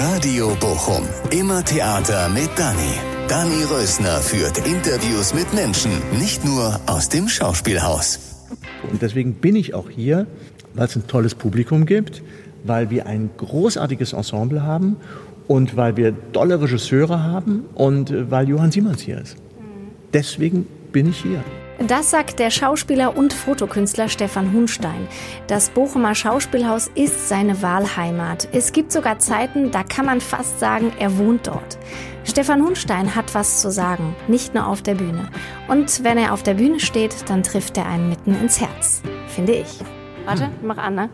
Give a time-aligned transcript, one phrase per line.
[0.00, 1.04] Radio Bochum.
[1.30, 2.94] Immer Theater mit Dani.
[3.28, 8.18] Dani Rösner führt Interviews mit Menschen, nicht nur aus dem Schauspielhaus.
[8.90, 10.26] Und deswegen bin ich auch hier,
[10.72, 12.22] weil es ein tolles Publikum gibt,
[12.64, 14.96] weil wir ein großartiges Ensemble haben
[15.46, 19.36] und weil wir tolle Regisseure haben und weil Johann Simons hier ist.
[20.14, 21.44] Deswegen bin ich hier.
[21.78, 25.08] Das sagt der Schauspieler und Fotokünstler Stefan Hunstein.
[25.46, 28.48] Das Bochumer Schauspielhaus ist seine Wahlheimat.
[28.52, 31.78] Es gibt sogar Zeiten, da kann man fast sagen, er wohnt dort.
[32.24, 35.28] Stefan Hunstein hat was zu sagen, nicht nur auf der Bühne.
[35.68, 39.54] Und wenn er auf der Bühne steht, dann trifft er einen mitten ins Herz, finde
[39.54, 39.78] ich.
[40.24, 41.10] Warte, mach an, ne?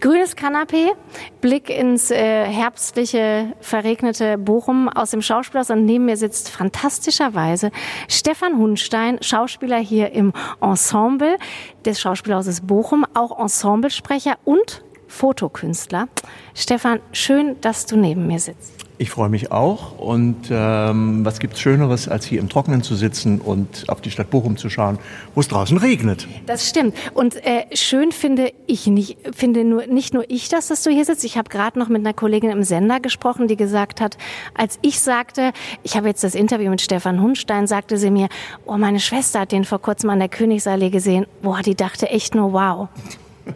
[0.00, 0.92] Grünes Kanapee,
[1.40, 7.72] Blick ins äh, herbstliche, verregnete Bochum aus dem Schauspielhaus und neben mir sitzt fantastischerweise
[8.08, 11.38] Stefan Hunstein, Schauspieler hier im Ensemble
[11.84, 16.08] des Schauspielhauses Bochum, auch Ensemblesprecher und Fotokünstler.
[16.54, 18.74] Stefan, schön, dass du neben mir sitzt.
[19.02, 19.98] Ich freue mich auch.
[19.98, 24.30] Und ähm, was gibt's Schöneres, als hier im Trockenen zu sitzen und auf die Stadt
[24.30, 25.00] Bochum zu schauen,
[25.34, 26.28] wo es draußen regnet?
[26.46, 26.94] Das stimmt.
[27.12, 31.04] Und äh, schön finde ich nicht, finde nur nicht nur ich das, dass du hier
[31.04, 31.24] sitzt.
[31.24, 34.18] Ich habe gerade noch mit einer Kollegin im Sender gesprochen, die gesagt hat,
[34.54, 35.50] als ich sagte,
[35.82, 38.28] ich habe jetzt das Interview mit Stefan Hunstein, sagte sie mir,
[38.66, 41.26] oh, meine Schwester hat den vor kurzem an der Königsallee gesehen.
[41.42, 42.88] Boah, die dachte echt nur, wow.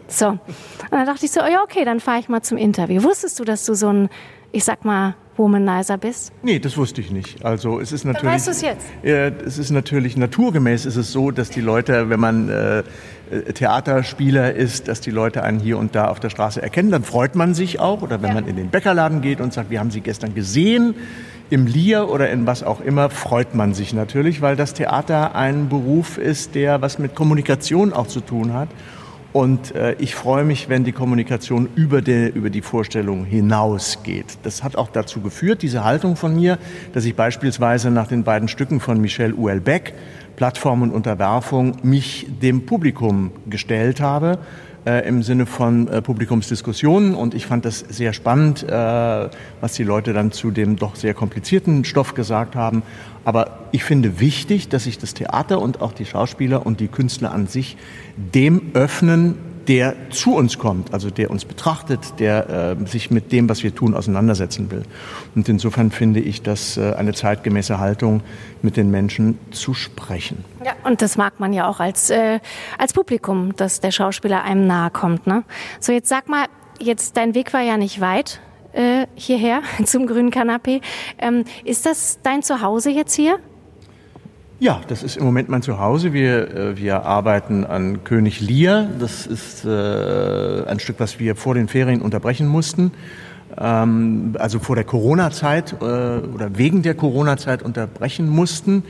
[0.09, 0.27] So.
[0.27, 0.41] Und
[0.91, 3.05] dann dachte ich so, oh ja, okay, dann fahre ich mal zum Interview.
[3.05, 4.09] Wusstest du, dass du so ein,
[4.51, 6.33] ich sag mal, Womanizer bist?
[6.43, 7.45] Nee, das wusste ich nicht.
[7.45, 8.23] Also es ist natürlich.
[8.23, 8.87] Dann weißt du es jetzt.
[9.03, 12.83] Äh, es ist natürlich naturgemäß ist es so, dass die Leute, wenn man äh,
[13.55, 16.91] Theaterspieler ist, dass die Leute einen hier und da auf der Straße erkennen.
[16.91, 18.03] Dann freut man sich auch.
[18.03, 18.35] Oder wenn ja.
[18.35, 20.95] man in den Bäckerladen geht und sagt, wir haben Sie gestern gesehen
[21.49, 25.69] im Lier oder in was auch immer, freut man sich natürlich, weil das Theater ein
[25.69, 28.69] Beruf ist, der was mit Kommunikation auch zu tun hat.
[29.37, 34.39] Und äh, ich freue mich, wenn die Kommunikation über die, über die Vorstellung hinausgeht.
[34.45, 36.57] Das hat auch dazu geführt, diese Haltung von mir,
[36.95, 39.93] dass ich beispielsweise nach den beiden Stücken von Michel Houellebecq,
[40.37, 44.39] Plattform und Unterwerfung, mich dem Publikum gestellt habe
[44.87, 47.15] äh, im Sinne von äh, Publikumsdiskussionen.
[47.15, 48.71] Und ich fand das sehr spannend, äh,
[49.61, 52.83] was die Leute dann zu dem doch sehr komplizierten Stoff gesagt haben.
[53.25, 57.33] Aber ich finde wichtig, dass sich das Theater und auch die Schauspieler und die Künstler
[57.33, 57.77] an sich
[58.17, 63.49] dem öffnen, der zu uns kommt, also der uns betrachtet, der äh, sich mit dem,
[63.49, 64.83] was wir tun, auseinandersetzen will.
[65.35, 68.23] Und insofern finde ich das äh, eine zeitgemäße Haltung,
[68.63, 70.45] mit den Menschen zu sprechen.
[70.65, 72.41] Ja, und das mag man ja auch als, äh,
[72.79, 75.27] als Publikum, dass der Schauspieler einem nahe kommt.
[75.27, 75.45] Ne?
[75.81, 76.47] So, jetzt sag mal,
[76.81, 78.41] jetzt dein Weg war ja nicht weit
[78.73, 80.81] äh, hierher zum grünen Kanapee.
[81.19, 83.39] Ähm, ist das dein Zuhause jetzt hier?
[84.59, 86.15] Ja, das ist im Moment mein Zuhause.
[86.15, 88.87] Wir, äh, wir arbeiten an König Lear.
[88.99, 92.93] Das ist äh, ein Stück, was wir vor den Ferien unterbrechen mussten.
[93.59, 98.83] Ähm, also vor der Corona-Zeit äh, oder wegen der Corona-Zeit unterbrechen mussten.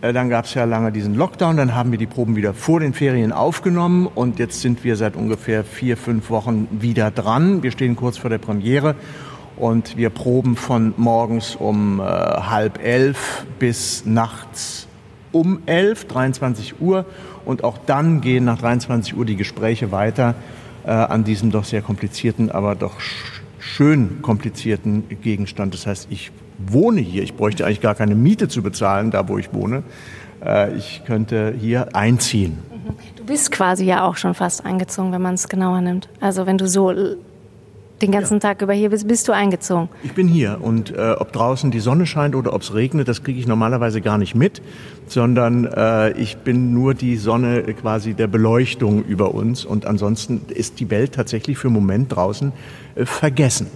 [0.00, 2.80] Äh, dann gab es ja lange diesen Lockdown, dann haben wir die Proben wieder vor
[2.80, 7.62] den Ferien aufgenommen und jetzt sind wir seit ungefähr vier, fünf Wochen wieder dran.
[7.62, 8.94] Wir stehen kurz vor der Premiere
[9.56, 14.88] und wir proben von morgens um äh, halb elf bis nachts
[15.32, 17.04] um elf, 23 Uhr
[17.44, 20.34] und auch dann gehen nach 23 Uhr die Gespräche weiter
[20.84, 23.00] äh, an diesem doch sehr komplizierten, aber doch
[23.58, 25.74] schön komplizierten Gegenstand.
[25.74, 27.22] Das heißt, ich wohne hier.
[27.22, 29.82] Ich bräuchte eigentlich gar keine Miete zu bezahlen, da wo ich wohne.
[30.44, 32.58] Äh, ich könnte hier einziehen.
[32.70, 32.94] Mhm.
[33.16, 36.08] Du bist quasi ja auch schon fast eingezogen, wenn man es genauer nimmt.
[36.20, 36.92] Also wenn du so
[38.02, 38.40] den ganzen ja.
[38.40, 39.88] Tag über hier bist, bist du eingezogen.
[40.02, 43.22] Ich bin hier und äh, ob draußen die Sonne scheint oder ob es regnet, das
[43.22, 44.60] kriege ich normalerweise gar nicht mit,
[45.06, 50.80] sondern äh, ich bin nur die Sonne quasi der Beleuchtung über uns und ansonsten ist
[50.80, 52.52] die Welt tatsächlich für einen Moment draußen
[52.94, 53.68] äh, vergessen.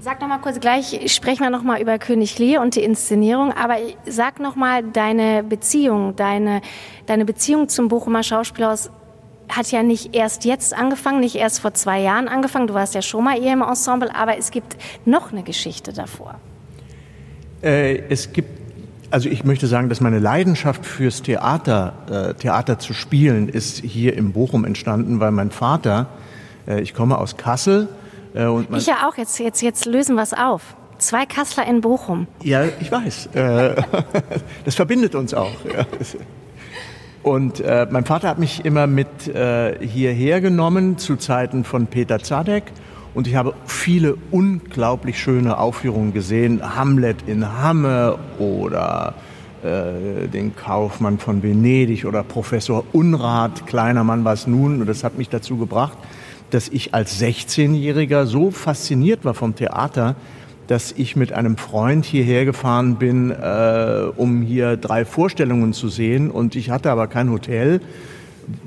[0.00, 3.52] Sag noch mal kurz, gleich sprechen wir noch mal über König Lear und die Inszenierung,
[3.52, 6.62] aber sag noch mal deine Beziehung, deine,
[7.06, 8.90] deine Beziehung zum Bochumer Schauspielhaus
[9.58, 12.68] hat ja nicht erst jetzt angefangen, nicht erst vor zwei Jahren angefangen.
[12.68, 16.36] Du warst ja schon mal eher im Ensemble, aber es gibt noch eine Geschichte davor.
[17.60, 18.48] Äh, es gibt,
[19.10, 24.16] also ich möchte sagen, dass meine Leidenschaft fürs Theater, äh, Theater zu spielen, ist hier
[24.16, 26.06] im Bochum entstanden, weil mein Vater,
[26.68, 27.88] äh, ich komme aus Kassel,
[28.34, 30.76] äh, und ich ja auch, jetzt, jetzt, jetzt lösen wir es auf.
[30.98, 32.26] Zwei Kassler in Bochum.
[32.42, 33.26] Ja, ich weiß.
[33.34, 33.82] Äh,
[34.64, 35.52] das verbindet uns auch.
[37.22, 42.20] Und äh, mein Vater hat mich immer mit äh, hierher genommen zu Zeiten von Peter
[42.20, 42.64] Zadek.
[43.14, 46.76] Und ich habe viele unglaublich schöne Aufführungen gesehen.
[46.76, 49.14] Hamlet in Hamme oder
[49.62, 54.80] äh, den Kaufmann von Venedig oder Professor Unrat, kleiner Mann war es nun.
[54.80, 55.98] Und das hat mich dazu gebracht,
[56.50, 60.14] dass ich als 16-Jähriger so fasziniert war vom Theater,
[60.68, 66.30] dass ich mit einem Freund hierher gefahren bin, äh, um hier drei Vorstellungen zu sehen.
[66.30, 67.80] Und ich hatte aber kein Hotel.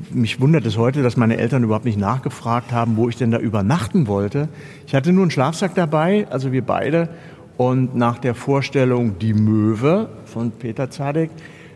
[0.10, 3.38] Mich wundert es heute, dass meine Eltern überhaupt nicht nachgefragt haben, wo ich denn da
[3.38, 4.50] übernachten wollte.
[4.88, 7.10] Ich hatte nur einen Schlafsack dabei, also wir beide.
[7.58, 11.30] Und nach der Vorstellung Die Möwe von Peter Zadek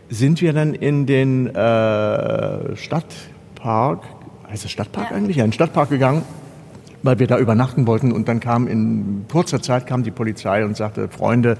[0.08, 4.02] sind wir dann in den äh, Stadtpark,
[4.50, 5.16] heißt es Stadtpark ja.
[5.16, 5.36] eigentlich?
[5.36, 6.22] Ja, in den Stadtpark gegangen
[7.02, 8.12] weil wir da übernachten wollten.
[8.12, 11.56] Und dann kam in kurzer Zeit kam die Polizei und sagte, Freunde,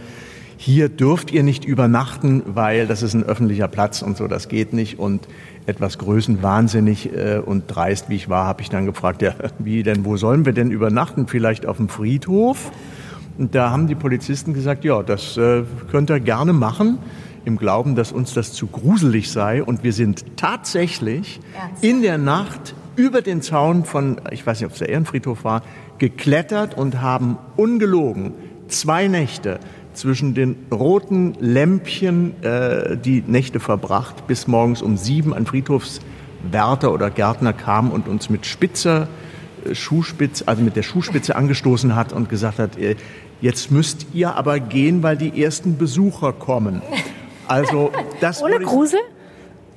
[0.58, 4.72] hier dürft ihr nicht übernachten, weil das ist ein öffentlicher Platz und so, das geht
[4.72, 4.98] nicht.
[4.98, 5.28] Und
[5.66, 10.04] etwas größenwahnsinnig äh, und dreist, wie ich war, habe ich dann gefragt, ja, wie denn,
[10.04, 11.26] wo sollen wir denn übernachten?
[11.26, 12.70] Vielleicht auf dem Friedhof?
[13.38, 16.98] Und da haben die Polizisten gesagt, ja, das äh, könnt ihr gerne machen,
[17.44, 19.62] im Glauben, dass uns das zu gruselig sei.
[19.62, 21.84] Und wir sind tatsächlich Ernst?
[21.84, 25.62] in der Nacht über den Zaun von, ich weiß nicht, ob es der Ehrenfriedhof war,
[25.98, 28.32] geklettert und haben ungelogen
[28.68, 29.60] zwei Nächte
[29.92, 37.10] zwischen den roten Lämpchen äh, die Nächte verbracht, bis morgens um sieben ein Friedhofswärter oder
[37.10, 39.08] Gärtner kam und uns mit spitzer
[39.64, 42.96] äh, Schuhspitze, also mit der Schuhspitze angestoßen hat und gesagt hat, äh,
[43.40, 46.82] jetzt müsst ihr aber gehen, weil die ersten Besucher kommen.
[47.48, 49.00] Also das ohne Grusel?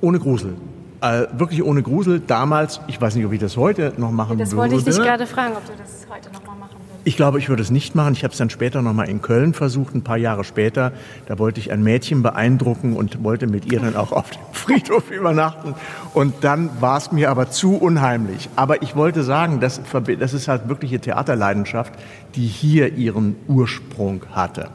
[0.00, 0.54] Ohne Grusel.
[1.02, 2.20] Äh, wirklich ohne Grusel.
[2.20, 4.68] Damals, ich weiß nicht, ob ich das heute noch machen das würde.
[4.68, 7.00] Das wollte ich dich gerade fragen, ob du das heute noch mal machen würdest.
[7.04, 8.12] Ich glaube, ich würde es nicht machen.
[8.12, 10.92] Ich habe es dann später noch mal in Köln versucht, ein paar Jahre später.
[11.26, 15.10] Da wollte ich ein Mädchen beeindrucken und wollte mit ihr dann auch auf dem Friedhof
[15.10, 15.74] übernachten.
[16.12, 18.50] Und dann war es mir aber zu unheimlich.
[18.56, 19.80] Aber ich wollte sagen, das,
[20.18, 21.94] das ist halt wirkliche Theaterleidenschaft,
[22.34, 24.68] die hier ihren Ursprung hatte.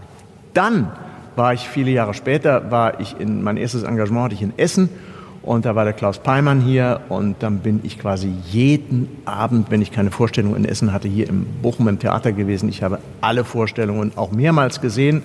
[0.56, 0.92] Dann
[1.36, 4.90] war ich viele Jahre später, war ich in mein erstes Engagement hatte ich in Essen
[5.46, 9.82] und da war der Klaus Peimann hier und dann bin ich quasi jeden Abend, wenn
[9.82, 12.68] ich keine Vorstellung in Essen hatte, hier im Bochum im Theater gewesen.
[12.68, 15.22] Ich habe alle Vorstellungen auch mehrmals gesehen.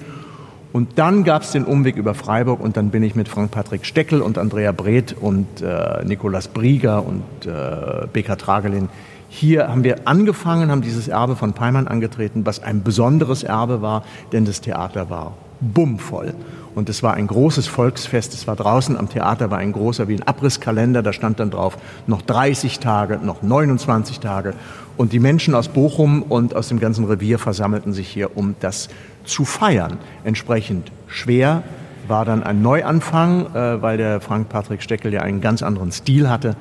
[0.72, 4.20] Und dann gab es den Umweg über Freiburg und dann bin ich mit Frank-Patrick Steckel
[4.20, 8.88] und Andrea Breth und äh, Nikolaus Brieger und äh, Beka Tragelin.
[9.30, 14.04] Hier haben wir angefangen, haben dieses Erbe von Peimann angetreten, was ein besonderes Erbe war,
[14.32, 16.34] denn das Theater war bummvoll.
[16.80, 18.32] Und es war ein großes Volksfest.
[18.32, 21.02] Es war draußen am Theater, war ein großer wie ein Abrisskalender.
[21.02, 24.54] Da stand dann drauf noch 30 Tage, noch 29 Tage.
[24.96, 28.88] Und die Menschen aus Bochum und aus dem ganzen Revier versammelten sich hier, um das
[29.24, 29.98] zu feiern.
[30.24, 31.64] Entsprechend schwer
[32.08, 36.56] war dann ein Neuanfang, äh, weil der Frank-Patrick Steckel ja einen ganz anderen Stil hatte.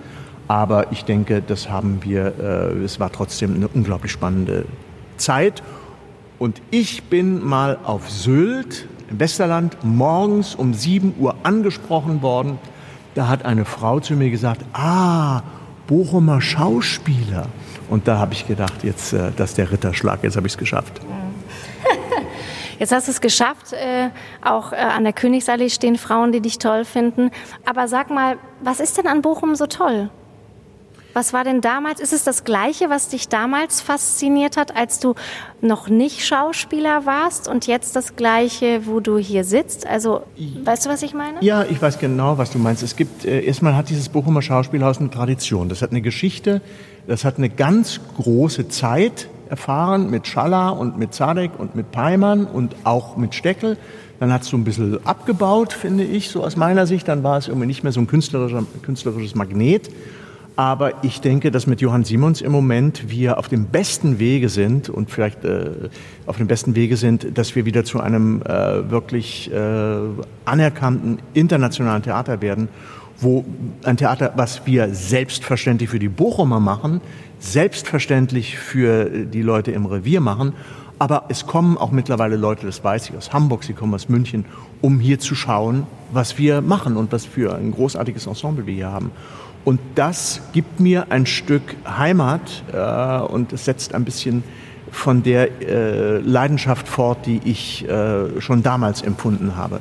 [0.49, 4.65] Aber ich denke, das haben wir, äh, es war trotzdem eine unglaublich spannende
[5.15, 5.63] Zeit.
[6.39, 12.59] Und ich bin mal auf Sylt im Westerland morgens um 7 Uhr angesprochen worden.
[13.15, 15.41] Da hat eine Frau zu mir gesagt, ah,
[15.87, 17.47] Bochumer Schauspieler.
[17.89, 20.57] Und da habe ich gedacht, jetzt, äh, das ist der Ritterschlag, jetzt habe ich es
[20.57, 21.01] geschafft.
[22.79, 23.73] Jetzt hast du es geschafft.
[23.73, 24.09] Äh,
[24.41, 27.29] auch äh, an der Königsallee stehen Frauen, die dich toll finden.
[27.65, 30.09] Aber sag mal, was ist denn an Bochum so toll?
[31.19, 31.99] Was war denn damals?
[31.99, 35.15] Ist es das Gleiche, was dich damals fasziniert hat, als du
[35.59, 39.85] noch nicht Schauspieler warst und jetzt das Gleiche, wo du hier sitzt?
[39.85, 40.21] Also,
[40.63, 41.39] weißt du, was ich meine?
[41.41, 42.83] Ja, ich weiß genau, was du meinst.
[42.83, 45.67] Es gibt, äh, erstmal hat dieses Bochumer Schauspielhaus eine Tradition.
[45.67, 46.61] Das hat eine Geschichte,
[47.05, 52.45] das hat eine ganz große Zeit erfahren mit Schaller und mit Zadek und mit Peimann
[52.45, 53.75] und auch mit Steckel.
[54.21, 57.09] Dann hat es so ein bisschen abgebaut, finde ich, so aus meiner Sicht.
[57.09, 59.89] Dann war es irgendwie nicht mehr so ein künstlerisches Magnet.
[60.59, 64.89] Aber ich denke, dass mit Johann Simons im Moment wir auf dem besten Wege sind
[64.89, 65.69] und vielleicht äh,
[66.25, 69.99] auf dem besten Wege sind, dass wir wieder zu einem äh, wirklich äh,
[70.43, 72.67] anerkannten internationalen Theater werden,
[73.21, 73.45] wo
[73.85, 76.99] ein Theater, was wir selbstverständlich für die Bochumer machen,
[77.39, 80.51] selbstverständlich für die Leute im Revier machen,
[81.01, 84.43] aber es kommen auch mittlerweile Leute, das weiß ich, aus Hamburg, sie kommen aus München,
[84.81, 88.91] um hier zu schauen, was wir machen und was für ein großartiges Ensemble wir hier
[88.91, 89.11] haben.
[89.69, 94.43] Und das gibt mir ein Stück Heimat äh, und es setzt ein bisschen
[94.89, 99.79] von der äh, Leidenschaft fort, die ich äh, schon damals empfunden habe.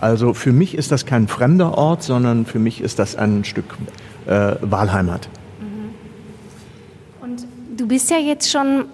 [0.00, 3.76] Also für mich ist das kein fremder Ort, sondern für mich ist das ein Stück
[4.24, 5.28] äh, Wahlheimat.
[7.20, 8.86] Und du bist ja jetzt schon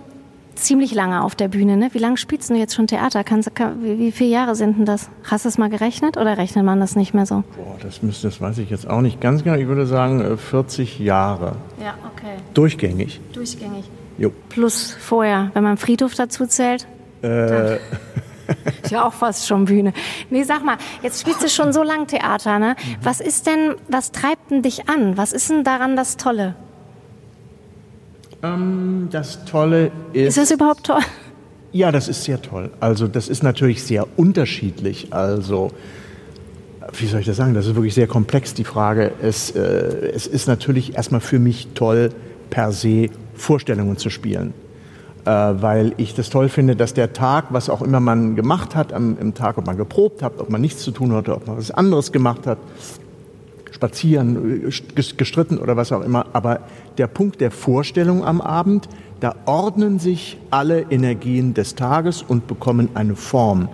[0.63, 1.77] ziemlich lange auf der Bühne.
[1.77, 1.91] Ne?
[1.93, 3.25] Wie lange spielst du jetzt schon Theater?
[3.25, 5.11] Kannst, kann, wie, wie, viele Jahre sind denn das?
[5.25, 7.45] Hast du es mal gerechnet oder rechnet man das nicht mehr so?
[7.57, 9.57] Boah, das, müsste, das weiß ich jetzt auch nicht ganz genau.
[9.57, 11.57] Ich würde sagen 40 äh, Jahre.
[11.83, 12.37] Ja, okay.
[12.55, 13.21] Durchgängig.
[13.33, 13.85] Durchgängig.
[14.19, 14.33] Jo.
[14.49, 16.87] Plus vorher, wenn man Friedhof dazu zählt.
[17.23, 17.77] Äh.
[18.83, 19.93] Ist ja auch fast schon Bühne.
[20.31, 22.77] Nee, sag mal, jetzt spielst du schon so lange Theater, ne?
[22.77, 22.97] Mhm.
[23.03, 25.17] Was ist denn, was treibt denn dich an?
[25.17, 26.55] Was ist denn daran das Tolle?
[28.43, 30.37] Ähm, das Tolle ist.
[30.37, 31.03] Ist das überhaupt toll?
[31.73, 32.71] Ja, das ist sehr toll.
[32.81, 35.09] Also das ist natürlich sehr unterschiedlich.
[35.13, 35.71] Also
[36.99, 37.55] wie soll ich das sagen?
[37.55, 39.13] Das ist wirklich sehr komplex, die Frage.
[39.23, 39.61] Es, äh,
[40.15, 42.11] es ist natürlich erstmal für mich toll,
[42.51, 44.53] per se Vorstellungen zu spielen.
[45.25, 48.93] Äh, weil ich das toll finde, dass der Tag, was auch immer man gemacht hat,
[48.93, 51.57] am, im Tag, ob man geprobt hat, ob man nichts zu tun hatte, ob man
[51.57, 52.59] was anderes gemacht hat,
[53.83, 56.61] spazieren, gestritten oder was auch immer, aber
[56.99, 62.91] der Punkt der Vorstellung am Abend, da ordnen sich alle Energien des Tages und bekommen
[62.95, 63.69] eine Form.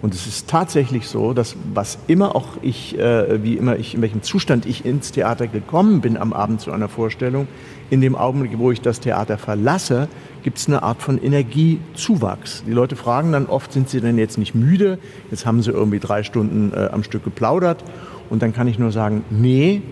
[0.00, 4.02] Und es ist tatsächlich so, dass was immer auch ich, äh, wie immer ich, in
[4.02, 7.46] welchem Zustand ich ins Theater gekommen bin am Abend zu einer Vorstellung,
[7.88, 10.08] in dem Augenblick, wo ich das Theater verlasse,
[10.42, 12.64] gibt es eine Art von Energiezuwachs.
[12.66, 14.98] Die Leute fragen dann oft, sind sie denn jetzt nicht müde?
[15.30, 17.84] Jetzt haben sie irgendwie drei Stunden äh, am Stück geplaudert.
[18.32, 19.82] Und dann kann ich nur sagen, nee,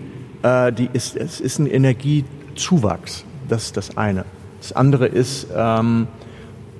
[0.41, 3.23] äh, die ist, es ist ein Energiezuwachs.
[3.47, 4.25] Das ist das eine.
[4.59, 6.07] Das andere ist, ähm,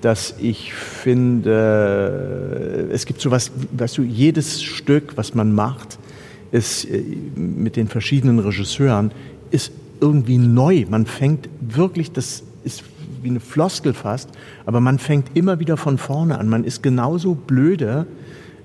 [0.01, 6.00] dass ich finde, es gibt sowas, weißt du, jedes Stück, was man macht,
[6.51, 7.03] ist äh,
[7.36, 9.12] mit den verschiedenen Regisseuren,
[9.51, 10.88] ist irgendwie neu.
[10.89, 12.84] Man fängt wirklich, das ist
[13.22, 14.30] wie eine Floskel fast,
[14.65, 16.50] aber man fängt immer wieder von vorne an.
[16.50, 18.08] Man ist genauso blöde,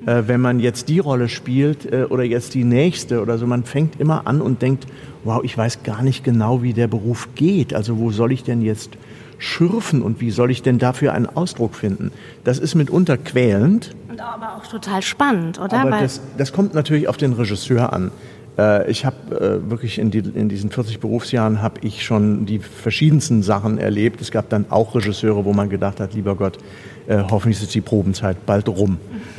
[0.04, 3.46] äh, wenn man jetzt die Rolle spielt äh, oder jetzt die nächste oder so.
[3.46, 4.86] Man fängt immer an und denkt,
[5.24, 7.74] wow, ich weiß gar nicht genau, wie der Beruf geht.
[7.74, 8.90] Also wo soll ich denn jetzt
[9.38, 12.10] schürfen und wie soll ich denn dafür einen Ausdruck finden?
[12.44, 13.94] Das ist mitunter quälend.
[14.08, 15.80] Und aber auch total spannend, oder?
[15.80, 18.10] Aber das, das kommt natürlich auf den Regisseur an.
[18.58, 22.58] Äh, ich habe äh, wirklich in, die, in, diesen 40 Berufsjahren habe ich schon die
[22.58, 24.20] verschiedensten Sachen erlebt.
[24.20, 26.58] Es gab dann auch Regisseure, wo man gedacht hat, lieber Gott,
[27.06, 28.98] äh, hoffentlich ist die Probenzeit bald rum.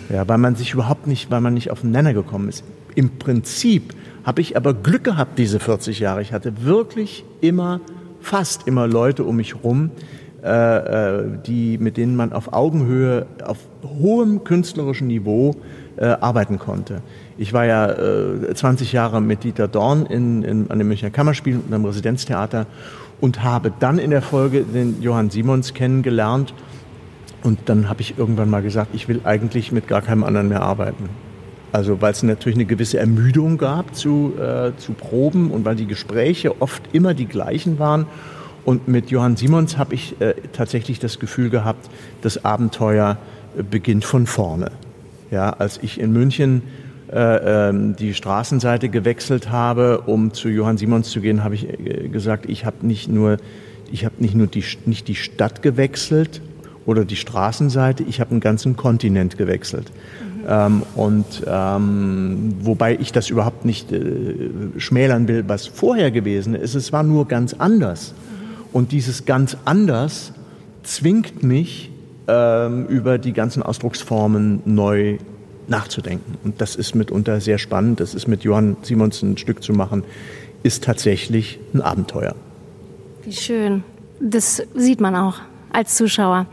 [0.10, 2.64] Ja, weil man sich überhaupt nicht, weil man nicht auf den Nenner gekommen ist.
[2.96, 3.94] Im Prinzip
[4.24, 6.22] habe ich aber Glück gehabt diese 40 Jahre.
[6.22, 7.82] Ich hatte wirklich immer
[8.22, 9.92] fast immer Leute um mich rum,
[10.40, 15.56] die, mit denen man auf Augenhöhe, auf hohem künstlerischen Niveau
[15.98, 17.02] äh, arbeiten konnte.
[17.38, 21.60] Ich war ja äh, 20 Jahre mit Dieter Dorn in, in, an dem Münchner Kammerspiel
[21.66, 22.68] und am Residenztheater
[23.20, 26.54] und habe dann in der Folge den Johann Simons kennengelernt.
[27.44, 30.62] Und dann habe ich irgendwann mal gesagt, ich will eigentlich mit gar keinem anderen mehr
[30.62, 31.10] arbeiten.
[31.72, 35.86] Also weil es natürlich eine gewisse Ermüdung gab zu, äh, zu Proben und weil die
[35.86, 38.08] Gespräche oft immer die gleichen waren.
[38.68, 41.90] Und mit Johann Simons habe ich äh, tatsächlich das Gefühl gehabt,
[42.22, 43.18] das Abenteuer
[43.58, 44.72] äh, beginnt von vorne.
[45.32, 46.64] Ja, als ich in München
[47.10, 52.10] äh, ähm, die Straßenseite gewechselt habe, um zu Johann Simons zu gehen, habe ich äh,
[52.10, 53.38] gesagt, ich habe nicht nur,
[53.90, 56.42] ich habe nicht nur die, nicht die Stadt gewechselt
[56.86, 59.90] oder die Straßenseite, ich habe einen ganzen Kontinent gewechselt.
[60.46, 64.02] Ähm, und ähm, wobei ich das überhaupt nicht äh,
[64.76, 68.14] schmälern will, was vorher gewesen ist, es war nur ganz anders.
[68.78, 70.34] Und dieses ganz anders
[70.84, 71.90] zwingt mich,
[72.28, 75.18] ähm, über die ganzen Ausdrucksformen neu
[75.68, 76.38] nachzudenken.
[76.44, 78.00] Und das ist mitunter sehr spannend.
[78.00, 80.04] Das ist mit Johann Simons ein Stück zu machen,
[80.62, 82.36] ist tatsächlich ein Abenteuer.
[83.24, 83.84] Wie schön.
[84.20, 85.40] Das sieht man auch
[85.74, 86.46] als Zuschauer.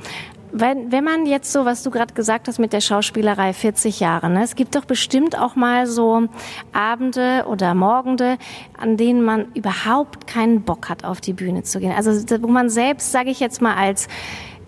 [0.57, 4.31] Wenn, wenn man jetzt so, was du gerade gesagt hast mit der Schauspielerei, 40 Jahre,
[4.31, 4.45] ne?
[4.45, 6.29] es gibt doch bestimmt auch mal so
[6.73, 8.39] Abende oder Morgende,
[8.79, 11.91] an denen man überhaupt keinen Bock hat, auf die Bühne zu gehen.
[11.91, 14.07] Also wo man selbst, sage ich jetzt mal, als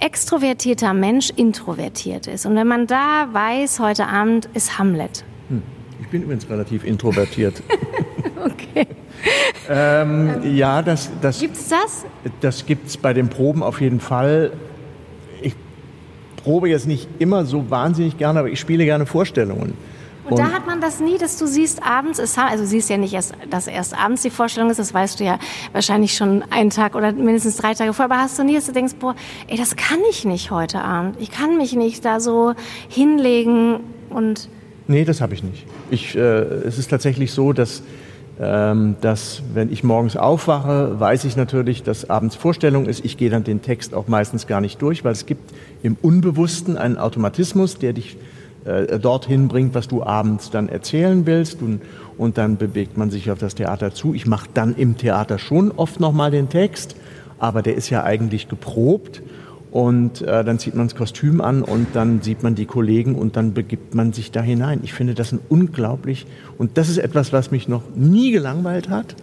[0.00, 2.47] extrovertierter Mensch introvertiert ist.
[2.47, 5.25] Und wenn man da weiß, heute Abend ist Hamlet.
[5.50, 5.62] Hm.
[6.00, 7.62] Ich bin übrigens relativ introvertiert.
[8.45, 8.88] okay.
[9.71, 11.38] ähm, ja, das, das.
[11.38, 12.05] Gibt's das?
[12.40, 14.50] Das gibt's bei den Proben auf jeden Fall
[16.47, 19.75] probe jetzt nicht immer so wahnsinnig gerne, aber ich spiele gerne Vorstellungen.
[20.25, 22.97] Und, und, da hat man das nie, dass du siehst abends, ist, also siehst ja
[22.97, 25.41] nicht erst, dass erst abends die Vorstellung ist, das weißt du ja
[25.73, 28.73] wahrscheinlich schon einen Tag oder mindestens drei Tage vorher, aber hast du nie, dass du
[28.73, 29.17] denkst, boah,
[29.49, 31.17] ey, das kann ich nicht heute Abend.
[31.19, 32.55] Ich kann mich nicht da so
[32.88, 34.49] hinlegen und...
[34.87, 35.67] Nee, das habe ich nicht.
[35.91, 37.83] Ich, äh, es ist tatsächlich so, dass
[38.38, 43.02] dass wenn ich morgens aufwache, weiß ich natürlich, dass abends Vorstellung ist.
[43.05, 46.76] Ich gehe dann den Text auch meistens gar nicht durch, weil es gibt im Unbewussten
[46.76, 48.19] einen Automatismus, der dich
[48.66, 51.62] äh, dorthin bringt, was du abends dann erzählen willst.
[51.62, 51.81] Und,
[52.19, 54.12] und dann bewegt man sich auf das Theater zu.
[54.12, 56.97] Ich mache dann im Theater schon oft nochmal den Text,
[57.38, 59.23] aber der ist ja eigentlich geprobt.
[59.71, 63.37] Und äh, dann zieht man das Kostüm an und dann sieht man die Kollegen und
[63.37, 64.81] dann begibt man sich da hinein.
[64.83, 69.17] Ich finde das ein unglaublich, und das ist etwas, was mich noch nie gelangweilt hat.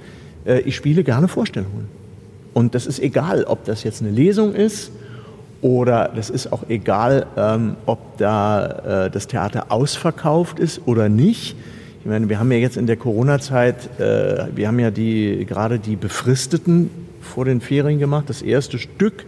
[0.46, 1.88] Äh, ich spiele gerne Vorstellungen.
[2.54, 4.92] Und das ist egal, ob das jetzt eine Lesung ist
[5.62, 11.56] oder das ist auch egal, ähm, ob da äh, das Theater ausverkauft ist oder nicht.
[12.02, 15.80] Ich meine, wir haben ja jetzt in der Corona-Zeit, äh, wir haben ja die, gerade
[15.80, 16.90] die befristeten
[17.22, 19.24] vor den Ferien gemacht, das erste Stück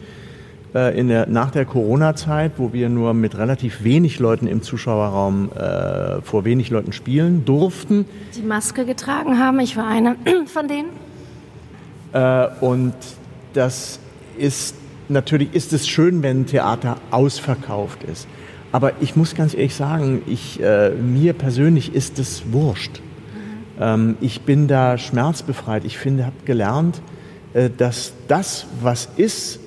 [0.76, 5.50] äh, in der, nach der Corona-Zeit, wo wir nur mit relativ wenig Leuten im Zuschauerraum
[5.54, 8.06] äh, vor wenig Leuten spielen durften.
[8.36, 10.18] Die Maske getragen haben, ich war eine
[10.48, 10.90] von denen.
[12.12, 12.94] Äh, und
[13.54, 14.00] das
[14.38, 14.76] ist
[15.08, 18.28] natürlich ist es schön, wenn ein Theater ausverkauft ist.
[18.72, 23.00] Aber ich muss ganz ehrlich sagen, ich, äh, mir persönlich ist es wurscht.
[23.00, 23.82] Mhm.
[23.82, 25.86] Ähm, ich bin da schmerzbefreit.
[25.86, 27.02] Ich finde, habe gelernt,
[27.54, 29.60] äh, dass das, was ist,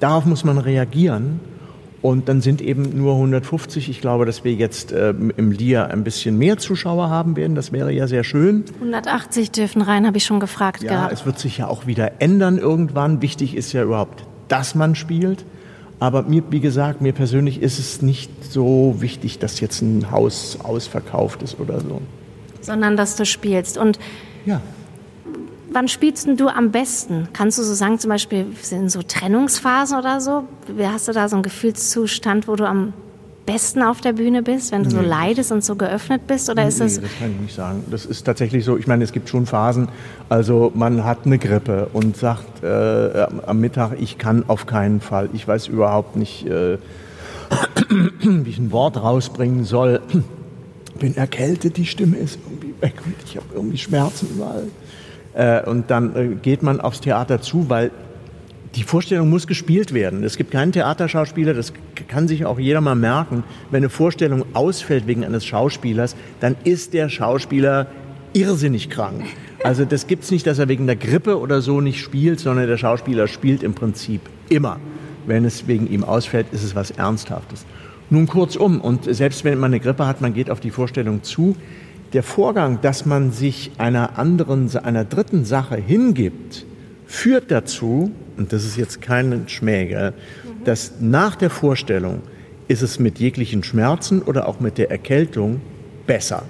[0.00, 1.40] darauf muss man reagieren.
[2.02, 3.88] Und dann sind eben nur 150.
[3.88, 7.56] Ich glaube, dass wir jetzt äh, im LIA ein bisschen mehr Zuschauer haben werden.
[7.56, 8.64] Das wäre ja sehr schön.
[8.74, 11.12] 180 dürfen rein, habe ich schon gefragt ja, gehabt.
[11.12, 13.22] Es wird sich ja auch wieder ändern irgendwann.
[13.22, 15.44] Wichtig ist ja überhaupt, dass man spielt.
[15.98, 20.58] Aber mir, wie gesagt, mir persönlich ist es nicht so wichtig, dass jetzt ein Haus
[20.62, 22.02] ausverkauft ist oder so.
[22.60, 23.78] Sondern dass du spielst.
[23.78, 23.98] Und
[24.44, 24.60] ja.
[25.76, 27.28] Wann spielst du am besten?
[27.34, 30.44] Kannst du so sagen, zum Beispiel in so Trennungsphasen oder so?
[30.82, 32.94] Hast du da so einen Gefühlszustand, wo du am
[33.44, 34.94] besten auf der Bühne bist, wenn du nee.
[34.94, 36.48] so leidest und so geöffnet bist?
[36.48, 37.00] Oder ist nee, das?
[37.02, 37.84] das kann ich nicht sagen.
[37.90, 38.78] Das ist tatsächlich so.
[38.78, 39.88] Ich meine, es gibt schon Phasen.
[40.30, 45.28] Also man hat eine Grippe und sagt äh, am Mittag, ich kann auf keinen Fall.
[45.34, 46.78] Ich weiß überhaupt nicht, äh,
[48.20, 50.00] wie ich ein Wort rausbringen soll.
[50.98, 54.68] Bin erkältet, die Stimme ist irgendwie weg und ich habe irgendwie Schmerzen überall.
[55.36, 57.90] Äh, und dann äh, geht man aufs Theater zu, weil
[58.74, 60.24] die Vorstellung muss gespielt werden.
[60.24, 61.72] Es gibt keinen Theaterschauspieler, das
[62.08, 63.44] kann sich auch jeder mal merken.
[63.70, 67.86] Wenn eine Vorstellung ausfällt wegen eines Schauspielers, dann ist der Schauspieler
[68.32, 69.24] irrsinnig krank.
[69.62, 72.76] Also das es nicht, dass er wegen der Grippe oder so nicht spielt, sondern der
[72.76, 74.78] Schauspieler spielt im Prinzip immer.
[75.26, 77.66] Wenn es wegen ihm ausfällt, ist es was Ernsthaftes.
[78.08, 81.56] Nun kurzum, und selbst wenn man eine Grippe hat, man geht auf die Vorstellung zu,
[82.12, 86.64] der Vorgang, dass man sich einer anderen, einer dritten Sache hingibt,
[87.06, 90.12] führt dazu, und das ist jetzt kein Schmäh,
[90.64, 92.22] dass nach der Vorstellung
[92.68, 95.60] ist es mit jeglichen Schmerzen oder auch mit der Erkältung
[96.06, 96.42] besser.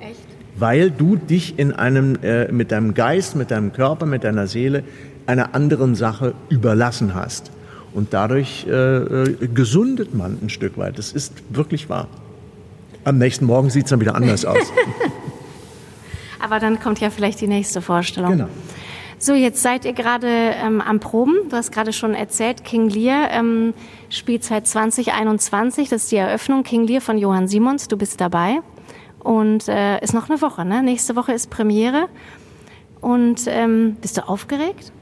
[0.00, 0.20] Echt?
[0.56, 4.84] Weil du dich in einem, äh, mit deinem Geist, mit deinem Körper, mit deiner Seele
[5.26, 7.50] einer anderen Sache überlassen hast.
[7.92, 10.98] Und dadurch äh, äh gesundet man ein Stück weit.
[10.98, 12.08] Das ist wirklich wahr.
[13.04, 14.72] Am nächsten Morgen sieht es dann wieder anders aus.
[16.40, 18.30] Aber dann kommt ja vielleicht die nächste Vorstellung.
[18.32, 18.48] Genau.
[19.20, 21.48] So, jetzt seid ihr gerade ähm, am Proben.
[21.48, 23.74] Du hast gerade schon erzählt, King Lear, ähm,
[24.10, 26.62] Spielzeit 2021, das ist die Eröffnung.
[26.62, 28.60] King Lear von Johann Simons, du bist dabei.
[29.18, 30.84] Und äh, ist noch eine Woche, ne?
[30.84, 32.08] Nächste Woche ist Premiere.
[33.00, 34.92] Und ähm, bist du aufgeregt?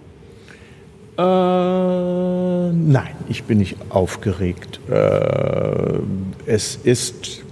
[1.19, 4.81] Äh, nein, ich bin nicht aufgeregt.
[4.91, 5.99] Äh,
[6.47, 7.45] es ist,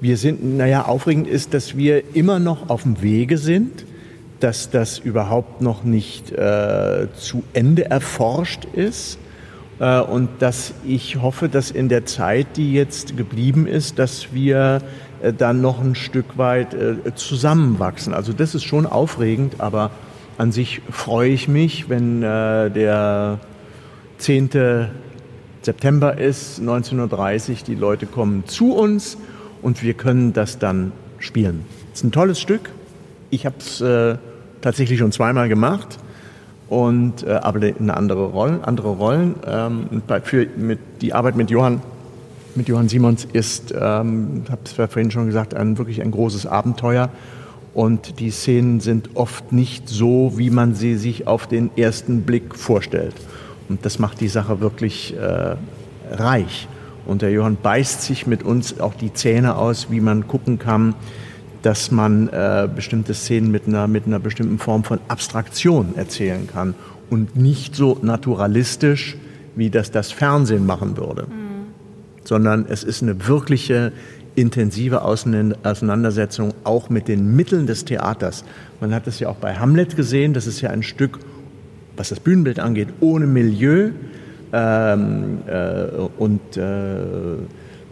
[0.00, 3.84] wir sind, naja, aufregend ist, dass wir immer noch auf dem Wege sind
[4.40, 9.18] dass das überhaupt noch nicht äh, zu Ende erforscht ist
[9.78, 14.82] äh, und dass ich hoffe, dass in der Zeit, die jetzt geblieben ist, dass wir
[15.22, 18.12] äh, dann noch ein Stück weit äh, zusammenwachsen.
[18.12, 19.90] Also das ist schon aufregend, aber
[20.38, 23.40] an sich freue ich mich, wenn äh, der
[24.18, 24.50] 10.
[25.62, 29.16] September ist, 19.30 Uhr, die Leute kommen zu uns
[29.66, 31.64] und wir können das dann spielen.
[31.92, 32.70] Es ist ein tolles Stück
[33.30, 34.16] ich habe es äh,
[34.60, 35.98] tatsächlich schon zweimal gemacht,
[36.68, 38.64] und, äh, aber in andere Rollen.
[38.64, 41.80] Andere Rollen ähm, für mit, die Arbeit mit Johann,
[42.56, 47.10] mit Johann Simons ist, ähm, habe es vorhin schon gesagt, ein, wirklich ein großes Abenteuer.
[47.72, 52.56] Und die Szenen sind oft nicht so, wie man sie sich auf den ersten Blick
[52.56, 53.14] vorstellt.
[53.68, 55.56] Und das macht die Sache wirklich äh,
[56.10, 56.66] reich.
[57.06, 60.94] Und der Johann beißt sich mit uns auch die Zähne aus, wie man gucken kann,
[61.62, 66.74] dass man äh, bestimmte Szenen mit einer, mit einer bestimmten Form von Abstraktion erzählen kann
[67.10, 69.16] und nicht so naturalistisch,
[69.54, 71.66] wie das das Fernsehen machen würde, mhm.
[72.24, 73.92] sondern es ist eine wirkliche
[74.36, 78.44] intensive Auseinandersetzung auch mit den Mitteln des Theaters.
[78.80, 81.18] Man hat es ja auch bei Hamlet gesehen, das ist ja ein Stück,
[81.96, 83.90] was das Bühnenbild angeht, ohne Milieu
[84.52, 85.86] ähm, äh,
[86.18, 87.36] und äh,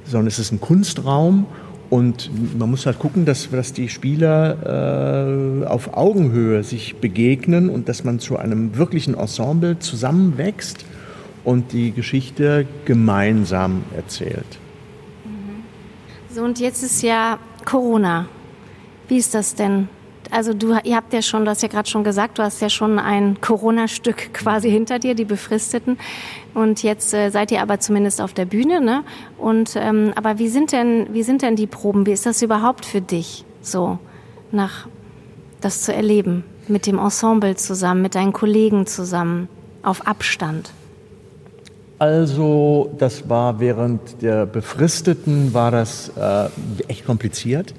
[0.05, 1.47] sondern es ist ein Kunstraum
[1.91, 7.89] und man muss halt gucken, dass, dass die Spieler äh, auf Augenhöhe sich begegnen und
[7.89, 10.85] dass man zu einem wirklichen Ensemble zusammenwächst
[11.45, 14.59] und die Geschichte gemeinsam erzählt.
[16.35, 18.27] So, und jetzt ist ja Corona.
[19.09, 19.89] Wie ist das denn?
[20.35, 22.69] Also du, ihr habt ja schon, du hast ja gerade schon gesagt, du hast ja
[22.69, 25.99] schon ein Corona-Stück quasi hinter dir, die befristeten.
[26.55, 29.05] Und jetzt äh, seid ihr aber zumindest auf der Bühne, ne?
[29.39, 32.07] Und ähm, aber wie sind denn, wie sind denn die Proben?
[32.07, 33.99] Wie ist das überhaupt für dich, so
[34.53, 34.87] nach
[35.61, 36.45] das zu erleben?
[36.69, 39.49] mit dem Ensemble zusammen, mit deinen Kollegen zusammen,
[39.83, 40.71] auf Abstand?
[41.99, 46.49] Also, das war während der Befristeten war das äh,
[46.89, 47.73] echt kompliziert,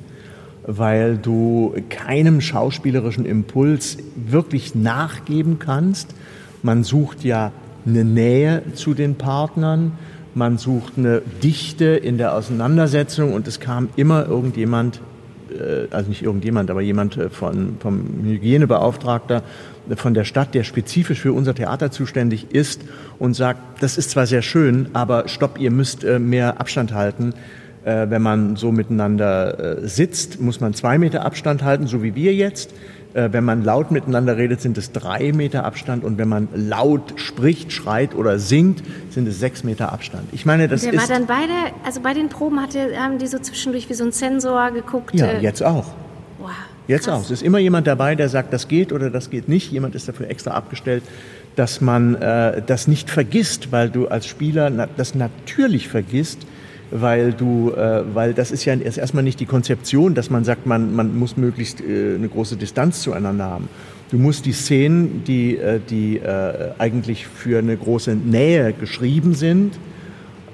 [0.67, 6.15] weil du keinem schauspielerischen Impuls wirklich nachgeben kannst.
[6.63, 7.51] Man sucht ja
[7.85, 9.93] eine Nähe zu den Partnern,
[10.33, 14.99] man sucht eine Dichte in der Auseinandersetzung und es kam immer irgendjemand,
[15.51, 19.43] äh, also nicht irgendjemand, aber jemand äh, von, vom Hygienebeauftragter
[19.95, 22.81] von der Stadt, der spezifisch für unser Theater zuständig ist
[23.19, 27.33] und sagt, das ist zwar sehr schön, aber stopp, ihr müsst äh, mehr Abstand halten.
[27.85, 32.15] Äh, wenn man so miteinander äh, sitzt, muss man zwei Meter Abstand halten, so wie
[32.15, 32.73] wir jetzt.
[33.17, 37.71] Wenn man laut miteinander redet, sind es drei Meter Abstand und wenn man laut spricht,
[37.71, 40.25] schreit oder singt, sind es sechs Meter Abstand.
[40.33, 40.99] Ich meine, das der ist.
[40.99, 41.53] war dann beide,
[41.85, 45.15] also bei den Proben hatte, haben die so zwischendurch wie so ein Sensor geguckt.
[45.15, 45.93] Ja, jetzt auch.
[46.39, 46.49] Wow.
[46.89, 47.21] Jetzt auch.
[47.21, 49.71] Es ist immer jemand dabei, der sagt, das geht oder das geht nicht.
[49.71, 51.03] Jemand ist dafür extra abgestellt,
[51.55, 56.39] dass man äh, das nicht vergisst, weil du als Spieler na, das natürlich vergisst,
[56.91, 60.65] weil du, äh, weil das ist ja erst erstmal nicht die Konzeption, dass man sagt,
[60.65, 63.69] man, man muss möglichst äh, eine große Distanz zueinander haben.
[64.11, 69.77] Du musst die Szenen, die, äh, die äh, eigentlich für eine große Nähe geschrieben sind,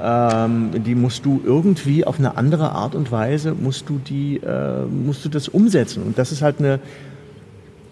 [0.01, 4.83] ähm, die musst du irgendwie auf eine andere Art und Weise musst du die äh,
[4.85, 6.79] musst du das umsetzen und das ist halt eine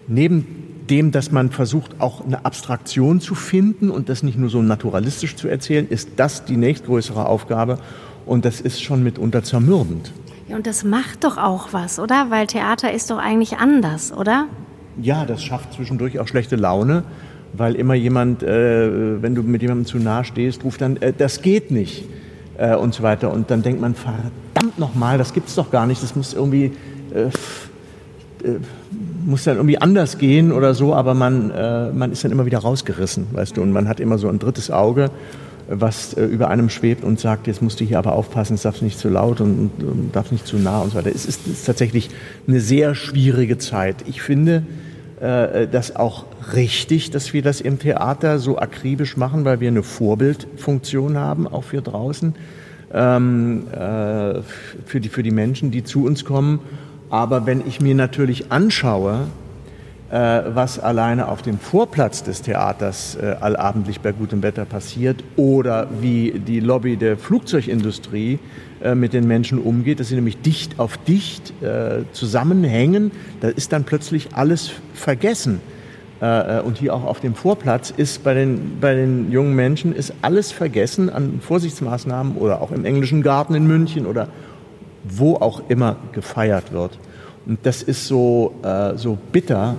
[0.08, 0.44] neben
[0.90, 5.36] dem, dass man versucht auch eine Abstraktion zu finden und das nicht nur so naturalistisch
[5.36, 7.78] zu erzählen, ist das die nächstgrößere Aufgabe
[8.30, 10.12] und das ist schon mitunter zermürbend.
[10.48, 12.26] Ja, und das macht doch auch was, oder?
[12.30, 14.46] Weil Theater ist doch eigentlich anders, oder?
[15.00, 17.04] Ja, das schafft zwischendurch auch schlechte Laune
[17.52, 21.42] weil immer jemand, äh, wenn du mit jemandem zu nahe stehst, ruft dann, äh, das
[21.42, 22.04] geht nicht
[22.58, 23.32] äh, und so weiter.
[23.32, 26.72] Und dann denkt man, verdammt nochmal, das gibt's doch gar nicht, das muss irgendwie,
[27.14, 27.24] äh,
[28.46, 28.58] äh,
[29.26, 32.58] muss dann irgendwie anders gehen oder so, aber man, äh, man ist dann immer wieder
[32.58, 35.10] rausgerissen, weißt du, und man hat immer so ein drittes Auge,
[35.72, 38.98] was über einem schwebt und sagt, jetzt musst du hier aber aufpassen, es darf nicht
[38.98, 41.10] zu laut und, und, darf nicht zu nah und so weiter.
[41.14, 42.10] Es ist, ist tatsächlich
[42.48, 43.96] eine sehr schwierige Zeit.
[44.06, 44.64] Ich finde,
[45.20, 49.84] äh, das auch richtig, dass wir das im Theater so akribisch machen, weil wir eine
[49.84, 52.34] Vorbildfunktion haben, auch für draußen,
[52.92, 54.42] ähm, äh,
[54.86, 56.58] für, die, für die Menschen, die zu uns kommen.
[57.10, 59.49] Aber wenn ich mir natürlich anschaue, äh,
[60.10, 66.32] was alleine auf dem Vorplatz des Theaters äh, allabendlich bei gutem Wetter passiert oder wie
[66.32, 68.40] die Lobby der Flugzeugindustrie
[68.82, 73.72] äh, mit den Menschen umgeht, dass sie nämlich dicht auf dicht äh, zusammenhängen, da ist
[73.72, 75.60] dann plötzlich alles vergessen.
[76.20, 79.94] Äh, äh, und hier auch auf dem Vorplatz ist bei den, bei den jungen Menschen
[79.94, 84.28] ist alles vergessen an Vorsichtsmaßnahmen oder auch im englischen Garten in München oder
[85.04, 86.98] wo auch immer gefeiert wird.
[87.46, 89.76] Und das ist so, äh, so bitter,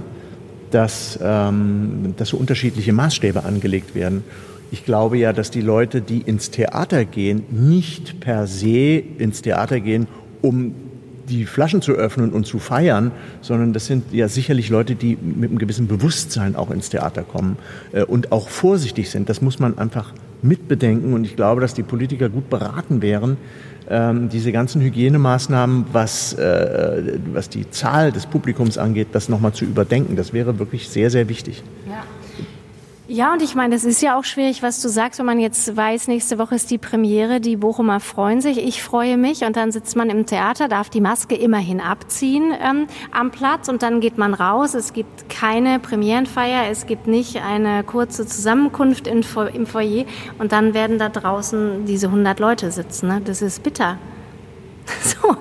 [0.71, 4.23] dass, ähm, dass so unterschiedliche Maßstäbe angelegt werden.
[4.71, 9.79] Ich glaube ja, dass die Leute, die ins Theater gehen, nicht per se ins Theater
[9.79, 10.07] gehen,
[10.41, 10.73] um
[11.29, 15.49] die Flaschen zu öffnen und zu feiern, sondern das sind ja sicherlich Leute, die mit
[15.49, 17.57] einem gewissen Bewusstsein auch ins Theater kommen
[17.91, 19.29] äh, und auch vorsichtig sind.
[19.29, 23.37] Das muss man einfach mitbedenken und ich glaube, dass die Politiker gut beraten wären,
[23.91, 29.65] ähm, diese ganzen Hygienemaßnahmen, was, äh, was die Zahl des Publikums angeht, das nochmal zu
[29.65, 30.15] überdenken.
[30.15, 31.61] Das wäre wirklich sehr, sehr wichtig.
[31.87, 32.03] Ja.
[33.13, 35.75] Ja, und ich meine, das ist ja auch schwierig, was du sagst, wenn man jetzt
[35.75, 39.73] weiß, nächste Woche ist die Premiere, die Bochumer freuen sich, ich freue mich und dann
[39.73, 44.17] sitzt man im Theater, darf die Maske immerhin abziehen ähm, am Platz und dann geht
[44.17, 44.75] man raus.
[44.75, 50.05] Es gibt keine Premierenfeier, es gibt nicht eine kurze Zusammenkunft in, im Foyer
[50.39, 53.09] und dann werden da draußen diese 100 Leute sitzen.
[53.09, 53.21] Ne?
[53.25, 53.97] Das ist bitter.
[55.01, 55.35] so.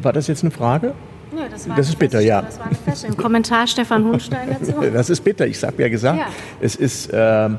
[0.00, 0.94] War das jetzt eine Frage?
[1.36, 2.42] Ja, das, das ist bitter, ja.
[2.42, 3.16] Das war eine.
[3.16, 4.72] Kommentar Stefan Hunstein dazu.
[4.92, 6.18] Das ist bitter, ich habe ja gesagt.
[6.18, 6.26] Ja.
[6.60, 7.58] Es ist, ähm,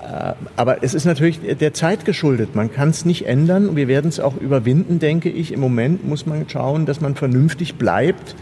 [0.00, 2.54] äh, aber es ist natürlich der Zeit geschuldet.
[2.54, 3.76] Man kann es nicht ändern.
[3.76, 5.52] Wir werden es auch überwinden, denke ich.
[5.52, 8.34] Im Moment muss man schauen, dass man vernünftig bleibt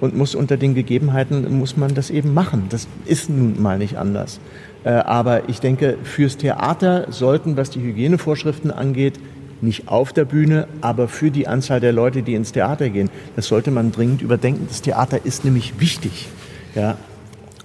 [0.00, 2.66] und muss unter den Gegebenheiten muss man das eben machen.
[2.70, 4.40] Das ist nun mal nicht anders.
[4.84, 9.20] Äh, aber ich denke, fürs Theater sollten, was die Hygienevorschriften angeht,
[9.62, 13.10] nicht auf der Bühne, aber für die Anzahl der Leute, die ins Theater gehen.
[13.36, 14.66] Das sollte man dringend überdenken.
[14.68, 16.28] Das Theater ist nämlich wichtig.
[16.74, 16.96] Ja.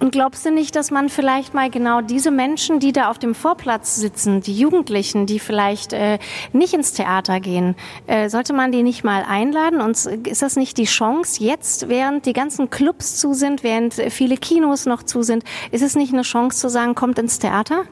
[0.00, 3.34] Und glaubst du nicht, dass man vielleicht mal genau diese Menschen, die da auf dem
[3.34, 6.20] Vorplatz sitzen, die Jugendlichen, die vielleicht äh,
[6.52, 7.74] nicht ins Theater gehen,
[8.06, 9.80] äh, sollte man die nicht mal einladen?
[9.80, 14.36] Und ist das nicht die Chance, jetzt, während die ganzen Clubs zu sind, während viele
[14.36, 17.82] Kinos noch zu sind, ist es nicht eine Chance zu sagen, kommt ins Theater?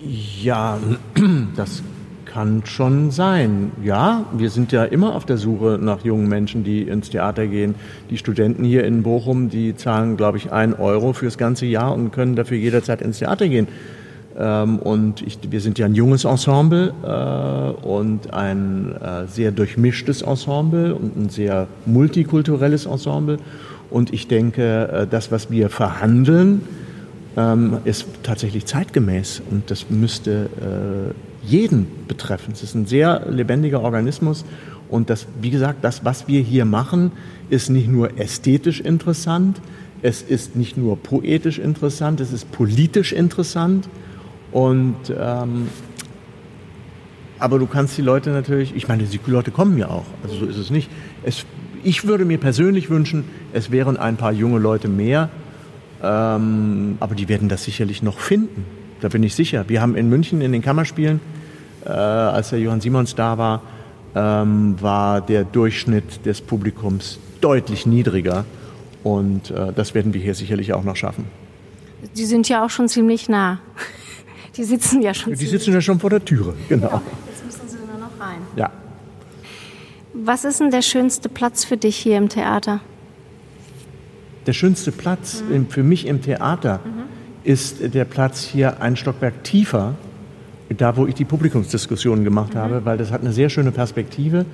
[0.00, 0.78] Ja,
[1.56, 1.82] das
[2.36, 3.72] kann schon sein.
[3.82, 7.74] Ja, wir sind ja immer auf der Suche nach jungen Menschen, die ins Theater gehen.
[8.10, 12.10] Die Studenten hier in Bochum, die zahlen, glaube ich, ein Euro fürs ganze Jahr und
[12.12, 13.68] können dafür jederzeit ins Theater gehen.
[14.38, 20.20] Ähm, und ich, wir sind ja ein junges Ensemble äh, und ein äh, sehr durchmischtes
[20.20, 23.38] Ensemble und ein sehr multikulturelles Ensemble.
[23.88, 26.60] Und ich denke, äh, das, was wir verhandeln,
[27.34, 30.50] ähm, ist tatsächlich zeitgemäß und das müsste
[31.46, 32.52] jeden betreffen.
[32.52, 34.44] Es ist ein sehr lebendiger Organismus
[34.88, 37.12] und das, wie gesagt, das, was wir hier machen,
[37.50, 39.60] ist nicht nur ästhetisch interessant,
[40.02, 43.88] es ist nicht nur poetisch interessant, es ist politisch interessant
[44.52, 45.68] und ähm,
[47.38, 50.46] aber du kannst die Leute natürlich, ich meine, die Leute kommen ja auch, also so
[50.46, 50.90] ist es nicht.
[51.22, 51.44] Es,
[51.84, 55.28] ich würde mir persönlich wünschen, es wären ein paar junge Leute mehr,
[56.02, 58.64] ähm, aber die werden das sicherlich noch finden.
[59.00, 59.64] Da bin ich sicher.
[59.68, 61.20] Wir haben in München in den Kammerspielen,
[61.86, 63.62] äh, als der Johann Simons da war,
[64.14, 68.44] ähm, war der Durchschnitt des Publikums deutlich niedriger.
[69.04, 71.26] Und äh, das werden wir hier sicherlich auch noch schaffen.
[72.16, 73.60] Die sind ja auch schon ziemlich nah.
[74.56, 75.34] Die sitzen ja schon.
[75.34, 76.88] Die sitzen ja schon vor der Türe, genau.
[76.88, 78.38] Ja, jetzt müssen sie nur noch rein.
[78.56, 78.70] Ja.
[80.14, 82.80] Was ist denn der schönste Platz für dich hier im Theater?
[84.46, 85.54] Der schönste Platz mhm.
[85.54, 87.02] im, für mich im Theater mhm.
[87.44, 89.94] ist der Platz hier ein Stockwerk tiefer,
[90.68, 92.58] da wo ich die Publikumsdiskussionen gemacht mhm.
[92.58, 94.46] habe, weil das hat eine sehr schöne Perspektive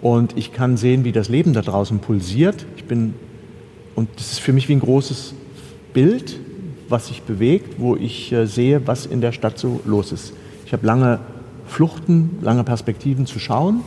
[0.00, 2.66] und ich kann sehen, wie das Leben da draußen pulsiert.
[2.76, 3.14] Ich bin
[3.94, 5.34] und das ist für mich wie ein großes
[5.92, 6.38] Bild
[6.90, 10.32] was sich bewegt, wo ich äh, sehe, was in der Stadt so los ist.
[10.66, 11.20] Ich habe lange
[11.66, 13.82] Fluchten, lange Perspektiven zu schauen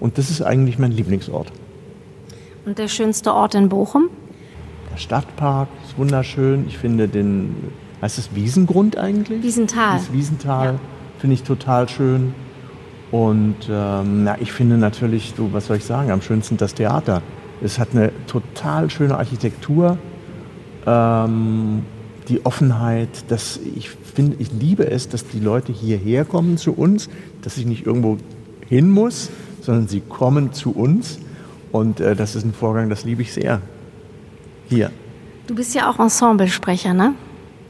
[0.00, 1.50] und das ist eigentlich mein Lieblingsort.
[2.66, 4.08] Und der schönste Ort in Bochum?
[4.92, 6.66] Der Stadtpark ist wunderschön.
[6.68, 7.54] Ich finde den,
[8.00, 9.42] heißt es Wiesengrund eigentlich?
[9.42, 9.98] Wiesental.
[9.98, 10.80] Das Wiesental ja.
[11.24, 12.34] Finde ich total schön.
[13.10, 17.22] Und ähm, na, ich finde natürlich, so, was soll ich sagen, am schönsten das Theater.
[17.62, 19.96] Es hat eine total schöne Architektur.
[20.84, 21.82] Ähm,
[22.28, 27.08] die Offenheit, dass ich finde, ich liebe es, dass die Leute hierher kommen zu uns,
[27.40, 28.18] dass ich nicht irgendwo
[28.68, 29.30] hin muss,
[29.62, 31.20] sondern sie kommen zu uns.
[31.72, 33.62] Und äh, das ist ein Vorgang, das liebe ich sehr.
[34.68, 34.90] Hier.
[35.46, 37.14] Du bist ja auch Ensemblesprecher, ne?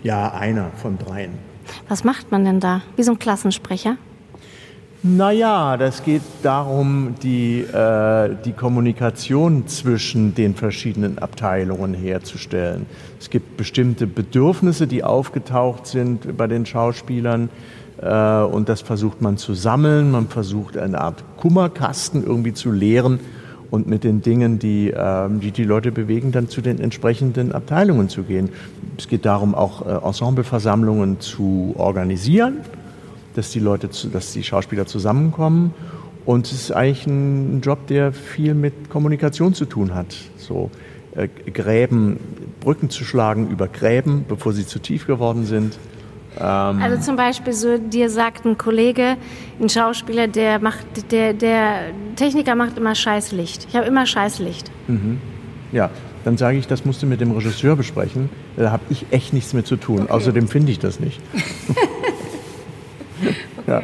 [0.02, 1.53] Ja, einer von dreien.
[1.88, 2.82] Was macht man denn da?
[2.96, 3.96] Wie so ein Klassensprecher?
[5.06, 12.86] Naja, das geht darum, die, äh, die Kommunikation zwischen den verschiedenen Abteilungen herzustellen.
[13.20, 17.50] Es gibt bestimmte Bedürfnisse, die aufgetaucht sind bei den Schauspielern
[18.00, 20.10] äh, und das versucht man zu sammeln.
[20.10, 23.20] Man versucht eine Art Kummerkasten irgendwie zu leeren
[23.74, 28.08] und mit den Dingen, die, äh, die die Leute bewegen, dann zu den entsprechenden Abteilungen
[28.08, 28.50] zu gehen.
[28.96, 32.58] Es geht darum, auch äh, Ensembleversammlungen zu organisieren
[33.34, 35.74] dass die Leute, dass die Schauspieler zusammenkommen.
[36.24, 40.14] Und es ist eigentlich ein Job, der viel mit Kommunikation zu tun hat.
[40.38, 40.70] So
[41.14, 42.18] äh, Gräben,
[42.60, 45.78] Brücken zu schlagen über Gräben, bevor sie zu tief geworden sind.
[46.38, 49.16] Ähm also zum Beispiel so, dir sagt ein Kollege,
[49.60, 53.66] ein Schauspieler, der macht, der, der Techniker macht immer Scheißlicht.
[53.68, 54.70] Ich habe immer Scheißlicht.
[54.88, 55.20] Mhm.
[55.72, 55.90] Ja,
[56.24, 58.30] dann sage ich, das musst du mit dem Regisseur besprechen.
[58.56, 60.02] Da habe ich echt nichts mit zu tun.
[60.02, 60.12] Okay.
[60.12, 61.20] Außerdem finde ich das nicht.
[63.66, 63.82] Ja.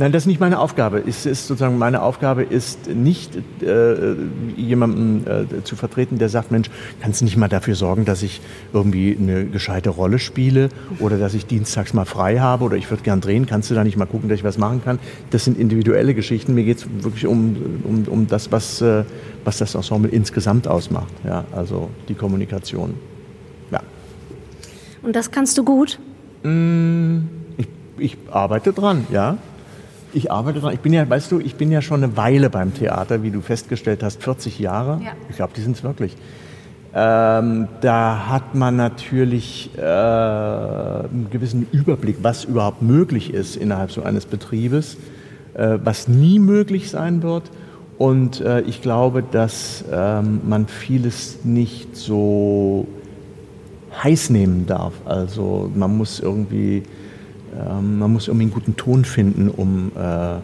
[0.00, 1.04] Nein, das ist nicht meine Aufgabe.
[1.06, 4.14] Es ist sozusagen meine Aufgabe ist nicht äh,
[4.56, 6.70] jemanden äh, zu vertreten, der sagt, Mensch,
[7.02, 8.40] kannst du nicht mal dafür sorgen, dass ich
[8.72, 13.02] irgendwie eine gescheite Rolle spiele oder dass ich dienstags mal frei habe oder ich würde
[13.02, 14.98] gern drehen, kannst du da nicht mal gucken, dass ich was machen kann?
[15.32, 16.54] Das sind individuelle Geschichten.
[16.54, 19.04] Mir geht es wirklich um, um, um das, was, äh,
[19.44, 21.12] was das Ensemble insgesamt ausmacht.
[21.26, 22.94] Ja, also die Kommunikation.
[23.70, 23.82] Ja.
[25.02, 25.98] Und das kannst du gut?
[26.42, 27.20] Mmh
[28.00, 29.36] ich arbeite dran, ja.
[30.12, 30.74] Ich arbeite dran.
[30.74, 33.40] Ich bin ja, weißt du, ich bin ja schon eine Weile beim Theater, wie du
[33.40, 35.00] festgestellt hast, 40 Jahre.
[35.04, 35.12] Ja.
[35.28, 36.16] Ich glaube, die sind es wirklich.
[36.92, 44.02] Ähm, da hat man natürlich äh, einen gewissen Überblick, was überhaupt möglich ist innerhalb so
[44.02, 44.96] eines Betriebes,
[45.54, 47.44] äh, was nie möglich sein wird.
[47.96, 52.88] Und äh, ich glaube, dass ähm, man vieles nicht so
[54.02, 54.94] heiß nehmen darf.
[55.04, 56.82] Also man muss irgendwie
[57.54, 60.36] ähm, man muss irgendwie einen guten Ton finden, um, äh,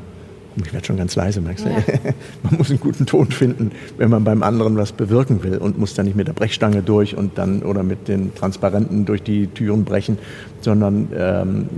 [0.64, 1.71] ich werde schon ganz leise, merkst du?
[1.71, 1.77] Ja.
[2.42, 5.95] man muss einen guten Ton finden, wenn man beim anderen was bewirken will und muss
[5.95, 9.85] dann nicht mit der Brechstange durch und dann oder mit den Transparenten durch die Türen
[9.85, 10.19] brechen,
[10.62, 11.69] sondern ähm,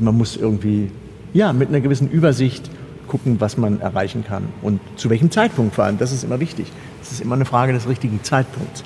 [0.00, 0.90] man muss irgendwie
[1.34, 2.70] ja mit einer gewissen Übersicht
[3.08, 5.98] gucken, was man erreichen kann und zu welchem Zeitpunkt vor allem.
[5.98, 6.70] Das ist immer wichtig.
[7.02, 8.84] Es ist immer eine Frage des richtigen Zeitpunkts.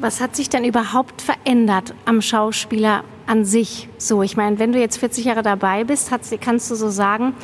[0.00, 3.88] Was hat sich denn überhaupt verändert am Schauspieler an sich.
[3.98, 6.10] So, ich meine, wenn du jetzt 40 Jahre dabei bist,
[6.40, 7.34] kannst du so sagen,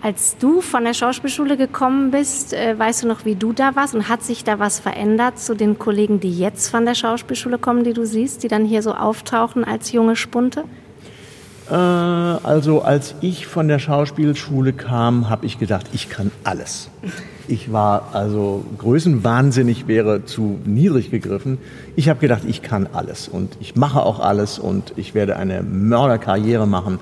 [0.00, 3.94] als du von der Schauspielschule gekommen bist, äh, weißt du noch, wie du da warst
[3.94, 7.84] und hat sich da was verändert zu den Kollegen, die jetzt von der Schauspielschule kommen,
[7.84, 10.64] die du siehst, die dann hier so auftauchen als junge Spunte?
[11.72, 16.90] Äh, also als ich von der Schauspielschule kam, habe ich gedacht, ich kann alles.
[17.48, 21.58] Ich war also größenwahnsinnig wäre zu niedrig gegriffen.
[21.96, 25.62] Ich habe gedacht, ich kann alles und ich mache auch alles und ich werde eine
[25.62, 27.00] Mörderkarriere machen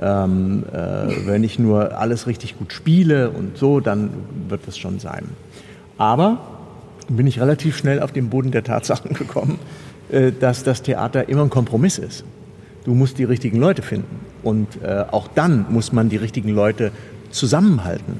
[0.00, 4.10] ähm, äh, wenn ich nur alles richtig gut spiele und so, dann
[4.48, 5.24] wird das schon sein.
[5.98, 6.38] Aber
[7.08, 9.58] bin ich relativ schnell auf den Boden der Tatsachen gekommen,
[10.10, 12.24] äh, dass das Theater immer ein Kompromiss ist.
[12.84, 14.20] Du musst die richtigen Leute finden.
[14.42, 16.92] Und äh, auch dann muss man die richtigen Leute
[17.30, 18.18] zusammenhalten.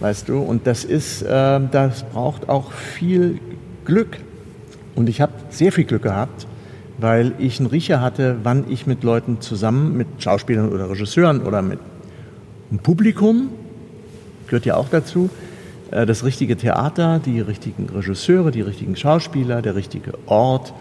[0.00, 0.38] Weißt du?
[0.38, 3.38] Und das ist, äh, das braucht auch viel
[3.84, 4.18] Glück.
[4.94, 6.46] Und ich habe sehr viel Glück gehabt,
[6.98, 11.62] weil ich einen Riecher hatte, wann ich mit Leuten zusammen, mit Schauspielern oder Regisseuren oder
[11.62, 11.78] mit
[12.70, 13.50] einem Publikum,
[14.46, 15.30] gehört ja auch dazu,
[15.92, 20.74] äh, das richtige Theater, die richtigen Regisseure, die richtigen Schauspieler, der richtige Ort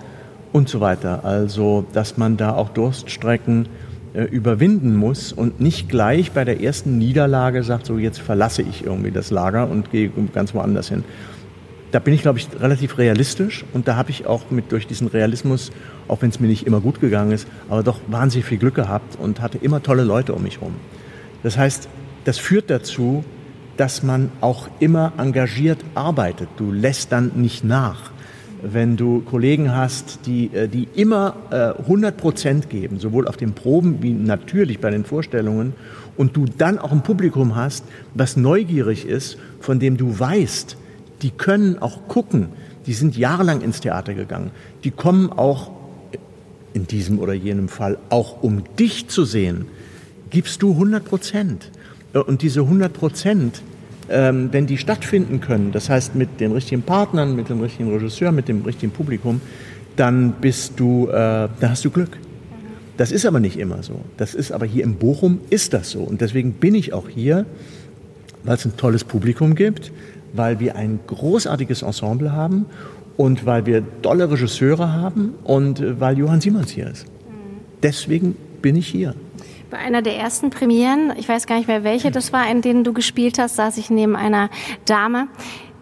[0.52, 1.26] und so weiter.
[1.26, 3.68] Also, dass man da auch Durststrecken
[4.14, 8.86] äh, überwinden muss und nicht gleich bei der ersten Niederlage sagt, so jetzt verlasse ich
[8.86, 11.04] irgendwie das Lager und gehe ganz woanders hin
[11.92, 15.08] da bin ich, glaube ich, relativ realistisch und da habe ich auch mit durch diesen
[15.08, 15.72] Realismus,
[16.08, 19.18] auch wenn es mir nicht immer gut gegangen ist, aber doch wahnsinnig viel Glück gehabt
[19.20, 20.76] und hatte immer tolle Leute um mich herum.
[21.44, 21.90] Das heißt,
[22.24, 23.24] das führt dazu,
[23.78, 26.50] dass man auch immer engagiert arbeitet.
[26.58, 28.12] Du lässt dann nicht nach.
[28.63, 33.54] Wenn du Kollegen hast, die, äh, die immer 100 äh, Prozent geben, sowohl auf den
[33.54, 35.74] Proben wie natürlich bei den Vorstellungen,
[36.17, 40.78] und du dann auch ein Publikum hast, was neugierig ist, von dem du weißt,
[41.21, 42.50] die können auch gucken.
[42.86, 44.52] Die sind jahrelang ins Theater gegangen.
[44.84, 45.71] Die kommen auch
[46.74, 49.65] in diesem oder jenem Fall auch um dich zu sehen.
[50.30, 51.71] Gibst du 100 Prozent.
[52.13, 53.62] Äh, und diese 100 Prozent,
[54.12, 58.32] ähm, wenn die stattfinden können, das heißt mit den richtigen Partnern, mit dem richtigen Regisseur,
[58.32, 59.41] mit dem richtigen Publikum,
[59.95, 62.17] dann bist du, äh, da hast du Glück.
[62.97, 64.02] Das ist aber nicht immer so.
[64.17, 66.02] Das ist aber hier in Bochum ist das so.
[66.02, 67.45] Und deswegen bin ich auch hier,
[68.43, 69.91] weil es ein tolles Publikum gibt,
[70.34, 72.65] weil wir ein großartiges Ensemble haben
[73.17, 77.06] und weil wir tolle Regisseure haben und äh, weil Johann Simons hier ist.
[77.84, 79.15] Deswegen bin ich hier.
[79.71, 82.84] Bei einer der ersten Premieren, ich weiß gar nicht mehr welche das war, in denen
[82.84, 84.49] du gespielt hast, saß ich neben einer
[84.84, 85.29] Dame,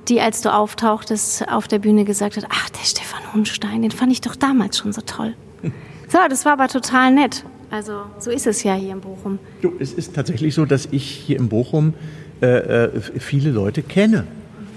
[0.07, 4.11] die, als du auftauchtest, auf der Bühne gesagt hat, ach, der Stefan Hunstein, den fand
[4.11, 5.33] ich doch damals schon so toll.
[6.11, 7.45] So, das war aber total nett.
[7.69, 9.37] Also so ist es ja hier in Bochum.
[9.61, 11.93] Du, es ist tatsächlich so, dass ich hier in Bochum
[12.41, 14.25] äh, äh viele Leute kenne.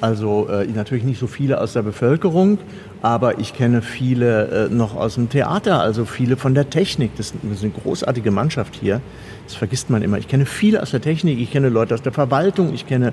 [0.03, 2.59] Also äh, natürlich nicht so viele aus der Bevölkerung,
[3.03, 7.11] aber ich kenne viele äh, noch aus dem Theater, also viele von der Technik.
[7.17, 9.01] Das ist eine großartige Mannschaft hier.
[9.45, 10.19] Das vergisst man immer.
[10.19, 13.13] Ich kenne viele aus der Technik, ich kenne Leute aus der Verwaltung, ich kenne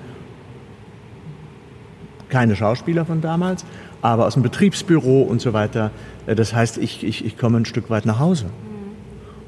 [2.29, 3.65] keine Schauspieler von damals,
[4.03, 5.89] aber aus dem Betriebsbüro und so weiter.
[6.27, 8.45] Äh, das heißt, ich, ich, ich komme ein Stück weit nach Hause.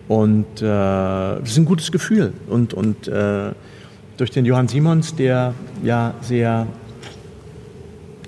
[0.07, 2.33] Und äh, das ist ein gutes Gefühl.
[2.49, 3.51] Und, und äh,
[4.17, 6.65] durch den Johann Simons, der ja sehr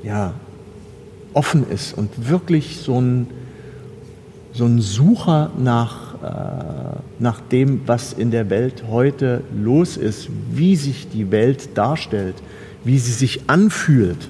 [0.04, 0.34] ja,
[1.34, 3.28] offen ist und wirklich so ein,
[4.54, 10.76] so ein Sucher nach, äh, nach dem, was in der Welt heute los ist, wie
[10.76, 12.36] sich die Welt darstellt,
[12.84, 14.30] wie sie sich anfühlt,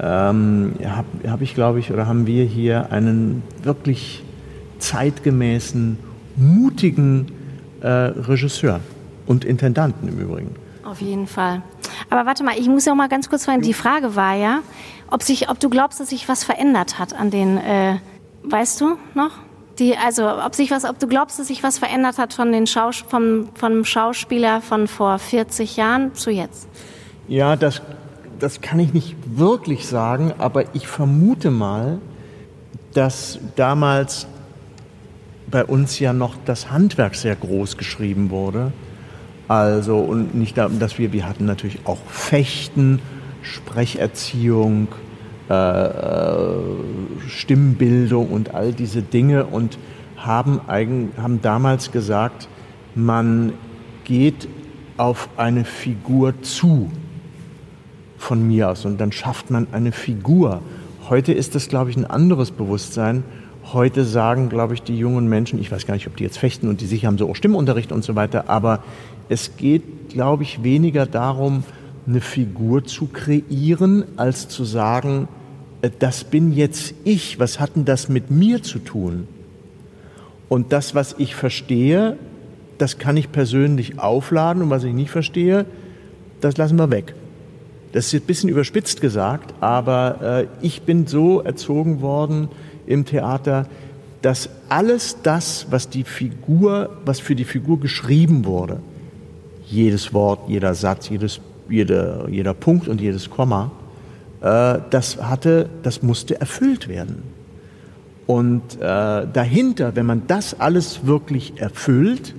[0.00, 4.24] ähm, habe hab ich, glaube ich, oder haben wir hier einen wirklich
[4.78, 5.98] zeitgemäßen,
[6.36, 7.26] mutigen
[7.80, 8.80] äh, Regisseur
[9.26, 10.54] und Intendanten im Übrigen.
[10.84, 11.62] Auf jeden Fall.
[12.10, 13.62] Aber warte mal, ich muss ja auch mal ganz kurz fragen.
[13.62, 14.60] Die Frage war ja,
[15.12, 17.98] ob, sich, ob du glaubst, dass sich was verändert hat an den, äh,
[18.44, 19.30] weißt du noch?
[19.78, 22.66] Die, also ob sich was, ob du glaubst, dass sich was verändert hat von den
[22.66, 26.68] Schaus vom, vom Schauspieler von vor 40 Jahren zu jetzt?
[27.26, 27.80] Ja, das,
[28.38, 31.98] das kann ich nicht wirklich sagen, aber ich vermute mal,
[32.92, 34.26] dass damals
[35.50, 38.72] bei uns ja noch das Handwerk sehr groß geschrieben wurde
[39.52, 43.00] also, und nicht, dass wir, wir hatten natürlich auch Fechten,
[43.42, 44.88] Sprecherziehung,
[45.50, 46.54] äh, äh,
[47.28, 49.78] Stimmbildung und all diese Dinge und
[50.16, 52.48] haben, eigen, haben damals gesagt,
[52.94, 53.52] man
[54.04, 54.48] geht
[54.96, 56.90] auf eine Figur zu
[58.18, 60.62] von mir aus und dann schafft man eine Figur.
[61.08, 63.24] Heute ist das, glaube ich, ein anderes Bewusstsein.
[63.72, 66.68] Heute sagen, glaube ich, die jungen Menschen, ich weiß gar nicht, ob die jetzt fechten
[66.68, 68.84] und die sicher haben so auch Stimmunterricht und so weiter, aber
[69.28, 71.64] es geht, glaube ich, weniger darum,
[72.06, 75.28] eine Figur zu kreieren, als zu sagen,
[75.82, 79.28] äh, das bin jetzt ich, was hat denn das mit mir zu tun?
[80.48, 82.16] Und das, was ich verstehe,
[82.78, 85.66] das kann ich persönlich aufladen und was ich nicht verstehe,
[86.40, 87.14] das lassen wir weg.
[87.92, 92.48] Das ist ein bisschen überspitzt gesagt, aber äh, ich bin so erzogen worden
[92.86, 93.66] im Theater,
[94.22, 98.80] dass alles das, was die Figur, was für die Figur geschrieben wurde,
[99.66, 103.70] jedes Wort, jeder Satz, jedes, jeder, jeder Punkt und jedes Komma,
[104.40, 107.22] äh, das hatte, das musste erfüllt werden.
[108.26, 112.34] Und äh, dahinter, wenn man das alles wirklich erfüllt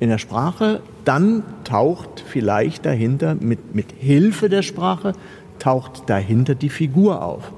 [0.00, 5.12] in der Sprache, dann taucht vielleicht dahinter, mit, mit Hilfe der Sprache,
[5.58, 7.52] taucht dahinter die Figur auf.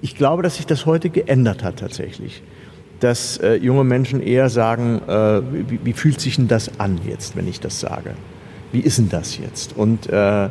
[0.00, 2.42] Ich glaube, dass sich das heute geändert hat tatsächlich.
[3.00, 7.36] Dass äh, junge Menschen eher sagen, äh, wie, wie, fühlt sich denn das an jetzt,
[7.36, 8.14] wenn ich das sage?
[8.72, 9.76] Wie ist denn das jetzt?
[9.76, 10.50] Und äh,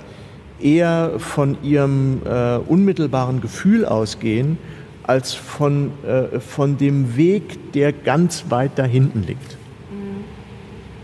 [0.59, 4.57] eher von ihrem äh, unmittelbaren Gefühl ausgehen,
[5.03, 9.57] als von, äh, von dem Weg, der ganz weit da hinten liegt.
[9.91, 10.25] Mhm.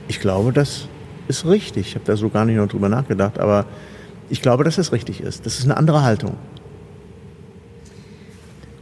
[0.07, 0.87] Ich glaube, das
[1.27, 1.87] ist richtig.
[1.89, 3.65] Ich habe da so gar nicht noch drüber nachgedacht, aber
[4.29, 5.45] ich glaube, dass das richtig ist.
[5.45, 6.35] Das ist eine andere Haltung.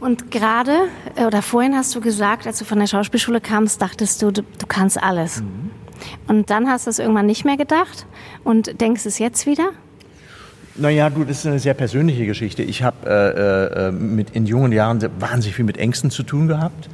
[0.00, 0.72] Und gerade
[1.14, 4.42] äh, oder vorhin hast du gesagt, als du von der Schauspielschule kamst, dachtest du, du,
[4.42, 5.42] du kannst alles.
[5.42, 5.70] Mhm.
[6.28, 8.06] Und dann hast du es irgendwann nicht mehr gedacht
[8.44, 9.70] und denkst es jetzt wieder?
[10.74, 12.62] Naja, du, das ist eine sehr persönliche Geschichte.
[12.62, 16.88] Ich habe äh, äh, mit in jungen Jahren wahnsinnig viel mit Ängsten zu tun gehabt.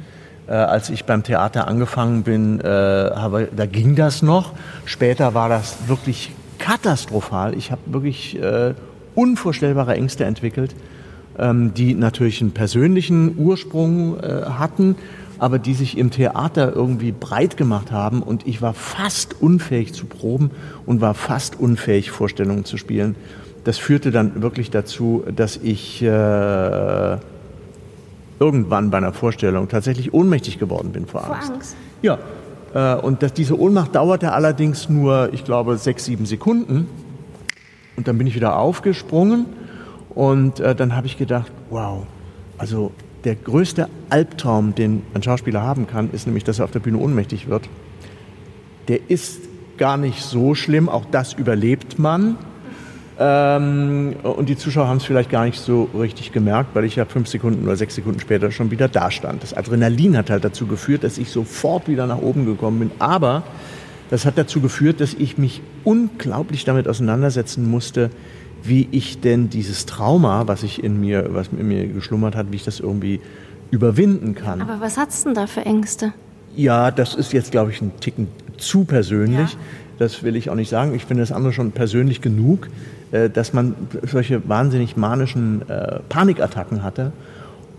[0.47, 4.53] Äh, als ich beim Theater angefangen bin, äh, habe, da ging das noch.
[4.85, 7.53] Später war das wirklich katastrophal.
[7.53, 8.73] Ich habe wirklich äh,
[9.15, 10.75] unvorstellbare Ängste entwickelt
[11.39, 14.95] ähm, die natürlich einen persönlichen Ursprung äh, hatten,
[15.39, 20.05] aber die sich im Theater irgendwie breit gemacht haben und ich war fast unfähig zu
[20.05, 20.51] proben
[20.85, 23.15] und war fast unfähig, Vorstellungen zu spielen.
[23.63, 27.17] Das führte dann wirklich dazu, dass ich äh,
[28.39, 31.47] irgendwann bei einer Vorstellung tatsächlich ohnmächtig geworden bin vor Angst.
[31.47, 31.75] Vor Angst?
[32.01, 32.19] Ja.
[32.73, 36.87] Äh, und dass diese Ohnmacht dauerte allerdings nur, ich glaube, sechs, sieben Sekunden.
[37.97, 39.45] Und dann bin ich wieder aufgesprungen
[40.15, 42.05] und äh, dann habe ich gedacht, wow,
[42.57, 42.91] also
[43.23, 46.97] der größte Albtraum, den ein Schauspieler haben kann, ist nämlich, dass er auf der Bühne
[46.97, 47.69] ohnmächtig wird.
[48.87, 49.41] Der ist
[49.77, 52.37] gar nicht so schlimm, auch das überlebt man.
[53.21, 57.03] Ähm, und die Zuschauer haben es vielleicht gar nicht so richtig gemerkt, weil ich ja
[57.05, 59.43] fünf Sekunden oder sechs Sekunden später schon wieder da stand.
[59.43, 62.91] Das Adrenalin hat halt dazu geführt, dass ich sofort wieder nach oben gekommen bin.
[62.99, 63.43] Aber
[64.09, 68.09] das hat dazu geführt, dass ich mich unglaublich damit auseinandersetzen musste,
[68.63, 72.57] wie ich denn dieses Trauma, was ich in mir, was in mir geschlummert hat, wie
[72.57, 73.21] ich das irgendwie
[73.71, 74.61] überwinden kann.
[74.61, 76.13] Aber was hat's denn da für Ängste?
[76.55, 79.53] Ja, das ist jetzt, glaube ich, ein Ticken zu persönlich.
[79.53, 79.59] Ja.
[79.99, 80.95] Das will ich auch nicht sagen.
[80.95, 82.69] Ich finde das andere schon persönlich genug,
[83.11, 87.11] äh, dass man solche wahnsinnig manischen äh, Panikattacken hatte.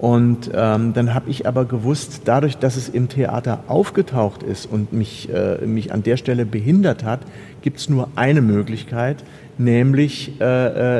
[0.00, 4.94] Und ähm, dann habe ich aber gewusst, dadurch, dass es im Theater aufgetaucht ist und
[4.94, 7.20] mich, äh, mich an der Stelle behindert hat,
[7.60, 9.18] gibt es nur eine Möglichkeit,
[9.60, 10.44] nämlich äh,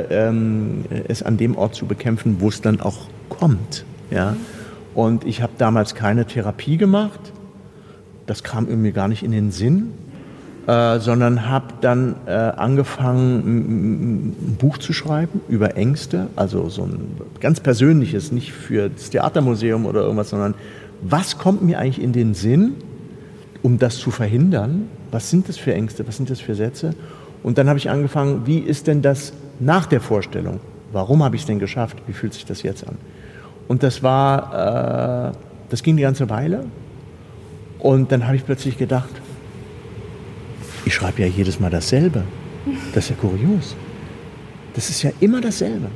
[0.01, 3.85] äh, ähm, es an dem Ort zu bekämpfen, wo es dann auch kommt.
[4.11, 4.37] Ja?
[4.95, 7.21] Und ich habe damals keine Therapie gemacht,
[8.27, 9.93] das kam irgendwie gar nicht in den Sinn,
[10.67, 13.39] äh, sondern habe dann äh, angefangen,
[14.31, 19.87] ein Buch zu schreiben über Ängste, also so ein ganz persönliches, nicht für das Theatermuseum
[19.87, 20.55] oder irgendwas, sondern
[21.03, 22.75] was kommt mir eigentlich in den Sinn,
[23.63, 24.89] um das zu verhindern?
[25.11, 26.07] Was sind das für Ängste?
[26.07, 26.95] Was sind das für Sätze?
[27.43, 30.61] Und dann habe ich angefangen, wie ist denn das nach der Vorstellung?
[30.93, 31.99] Warum habe ich es denn geschafft?
[32.07, 32.97] Wie fühlt sich das jetzt an?
[33.69, 35.37] Und das war, äh,
[35.71, 36.65] das ging die ganze Weile.
[37.79, 39.11] Und dann habe ich plötzlich gedacht,
[40.85, 42.25] ich schreibe ja jedes Mal dasselbe.
[42.95, 43.77] Das ist ja kurios.
[44.75, 45.87] Das ist ja immer dasselbe.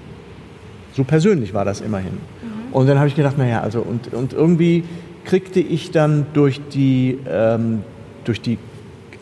[0.95, 2.13] So persönlich war das immerhin.
[2.13, 2.73] Mhm.
[2.73, 4.85] Und dann habe ich gedacht, naja, also und, und irgendwie
[5.25, 7.83] kriegte ich dann durch die, ähm,
[8.25, 8.59] durch die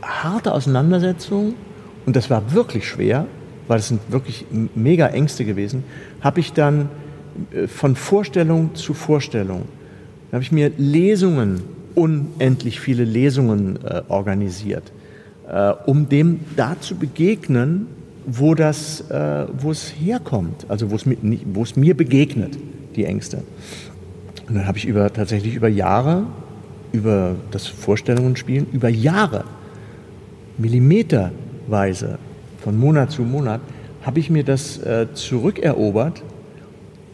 [0.03, 1.55] harte Auseinandersetzung
[2.07, 3.27] und das war wirklich schwer,
[3.69, 5.85] weil es sind wirklich mega Ängste gewesen,
[6.21, 6.89] habe ich dann
[7.53, 9.63] äh, von Vorstellung zu Vorstellung,
[10.33, 11.63] habe ich mir Lesungen,
[11.95, 14.93] unendlich viele Lesungen äh, organisiert,
[15.49, 17.87] äh, um dem da zu begegnen,
[18.27, 21.17] wo, das, äh, wo es herkommt, also wo es, mir,
[21.53, 22.57] wo es mir begegnet,
[22.97, 23.39] die Ängste.
[24.49, 26.25] Und dann habe ich über, tatsächlich über Jahre,
[26.93, 29.45] über das Vorstellungen spielen, über Jahre,
[30.59, 31.33] Millimeter
[31.67, 32.19] Weise,
[32.61, 33.61] von Monat zu Monat,
[34.03, 36.23] habe ich mir das äh, zurückerobert.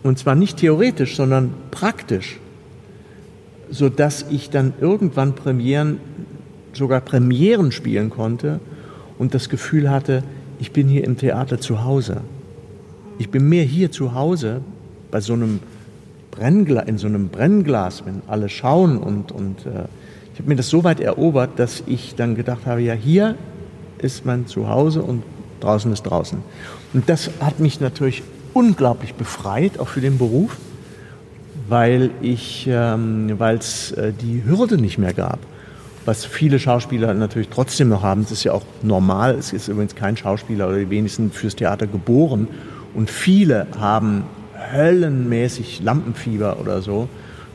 [0.03, 2.39] Und zwar nicht theoretisch, sondern praktisch.
[3.71, 6.01] Sodass ich dann irgendwann Premieren,
[6.73, 8.61] sogar Premieren spielen konnte
[9.19, 10.23] und das Gefühl hatte,
[10.61, 12.23] ich bin hier im Theater zu Hause.
[13.19, 14.61] Ich bin mehr hier zu Hause
[15.11, 15.61] bei so einem
[16.31, 19.87] Brenngla in so einem Brennglas, wenn alle schauen und, und äh,
[20.33, 23.35] ich habe mir das so weit erobert, dass ich dann gedacht habe, ja, hier
[23.99, 25.23] ist mein Zuhause und
[25.61, 26.39] draußen ist draußen.
[26.95, 28.23] Und das hat mich natürlich
[28.55, 30.57] unglaublich befreit, auch für den Beruf,
[31.69, 35.39] weil ähm, es äh, die Hürde nicht mehr gab.
[36.05, 39.35] Was viele Schauspieler natürlich trotzdem noch haben, das ist ja auch normal.
[39.35, 42.49] Es ist übrigens kein Schauspieler oder die wenigsten fürs Theater geboren.
[42.95, 44.25] Und viele haben
[44.73, 47.09] höllenmäßig Lampenfieber oder so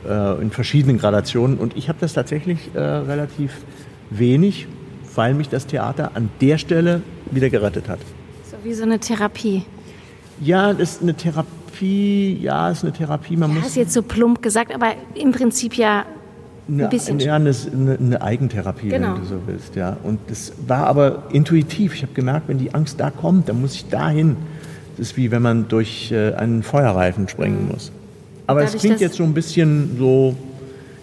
[0.08, 1.58] äh, in verschiedenen Gradationen.
[1.58, 3.52] Und ich habe das tatsächlich äh, relativ
[4.10, 4.68] wenig,
[5.14, 7.98] weil mich das Theater an der Stelle wieder gerettet hat.
[8.50, 9.64] So wie so eine Therapie.
[10.40, 13.36] Ja, das ist eine Therapie, ja, ist eine Therapie.
[13.36, 16.04] Man ja, muss hast jetzt so plump gesagt, aber im Prinzip ja
[16.68, 17.18] eine, ein bisschen.
[17.20, 19.14] ja, eine, eine, eine Eigentherapie, Genau.
[19.14, 19.76] wenn du so willst.
[19.76, 19.96] Ja.
[20.02, 21.94] Und das war aber intuitiv.
[21.94, 24.36] Ich habe gemerkt, wenn die Angst da kommt, dann muss ich dahin.
[24.96, 27.92] Das ist wie wenn man durch äh, einen Feuerreifen springen muss.
[28.46, 30.36] Aber es klingt jetzt so ein bisschen so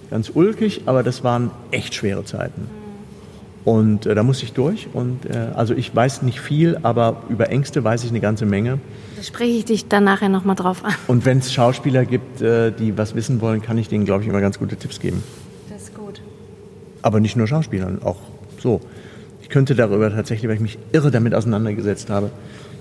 [0.09, 2.67] ganz ulkig, aber das waren echt schwere Zeiten.
[3.63, 4.87] Und äh, da muss ich durch.
[4.93, 8.79] Und äh, also ich weiß nicht viel, aber über Ängste weiß ich eine ganze Menge.
[9.15, 10.93] Da spreche ich dich dann nachher nochmal drauf an.
[11.07, 14.29] Und wenn es Schauspieler gibt, äh, die was wissen wollen, kann ich denen, glaube ich,
[14.29, 15.23] immer ganz gute Tipps geben.
[15.69, 16.21] Das ist gut.
[17.03, 18.17] Aber nicht nur Schauspielern, auch
[18.59, 18.81] so.
[19.41, 22.31] Ich könnte darüber tatsächlich, weil ich mich irre damit auseinandergesetzt habe,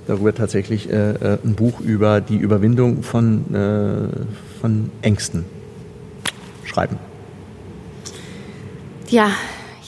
[0.07, 4.09] darüber tatsächlich äh, äh, ein Buch über die Überwindung von, äh,
[4.61, 5.45] von Ängsten
[6.65, 6.97] schreiben.
[9.09, 9.31] Ja,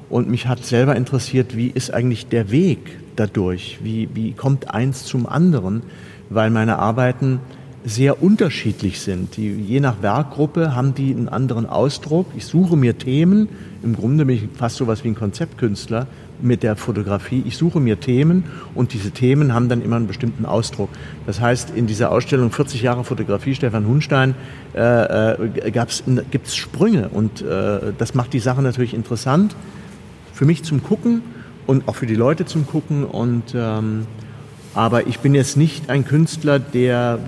[0.09, 3.79] Und mich hat selber interessiert, wie ist eigentlich der Weg dadurch?
[3.83, 5.83] Wie, wie kommt eins zum anderen?
[6.29, 7.39] Weil meine Arbeiten
[7.83, 9.37] sehr unterschiedlich sind.
[9.37, 12.27] Die, je nach Werkgruppe haben die einen anderen Ausdruck.
[12.35, 13.47] Ich suche mir Themen.
[13.83, 16.07] Im Grunde bin ich fast so was wie ein Konzeptkünstler
[16.45, 17.43] mit der Fotografie.
[17.45, 20.89] Ich suche mir Themen und diese Themen haben dann immer einen bestimmten Ausdruck.
[21.25, 24.35] Das heißt, in dieser Ausstellung 40 Jahre Fotografie Stefan Hunstein
[24.73, 29.55] äh, äh, gibt es Sprünge und äh, das macht die Sache natürlich interessant
[30.33, 31.21] für mich zum Gucken
[31.65, 34.05] und auch für die Leute zum Gucken und ähm,
[34.75, 37.19] aber ich bin jetzt nicht ein Künstler, der,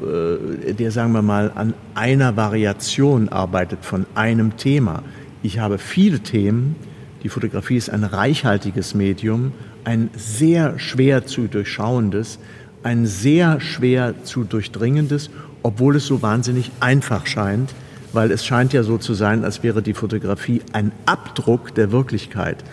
[0.00, 5.02] äh, der, sagen wir mal, an einer Variation arbeitet von einem Thema.
[5.42, 6.76] Ich habe viele Themen.
[7.22, 9.52] Die Fotografie ist ein reichhaltiges Medium,
[9.84, 12.38] ein sehr schwer zu durchschauendes,
[12.82, 15.30] ein sehr schwer zu durchdringendes,
[15.62, 17.74] obwohl es so wahnsinnig einfach scheint,
[18.12, 22.64] weil es scheint ja so zu sein, als wäre die Fotografie ein Abdruck der Wirklichkeit.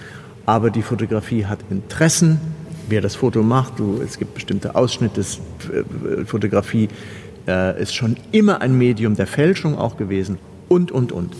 [0.45, 2.39] Aber die Fotografie hat Interessen,
[2.89, 3.77] wer das Foto macht.
[3.77, 5.21] Du, es gibt bestimmte Ausschnitte.
[5.21, 6.89] Äh, Fotografie
[7.47, 11.35] äh, ist schon immer ein Medium der Fälschung auch gewesen und, und, und.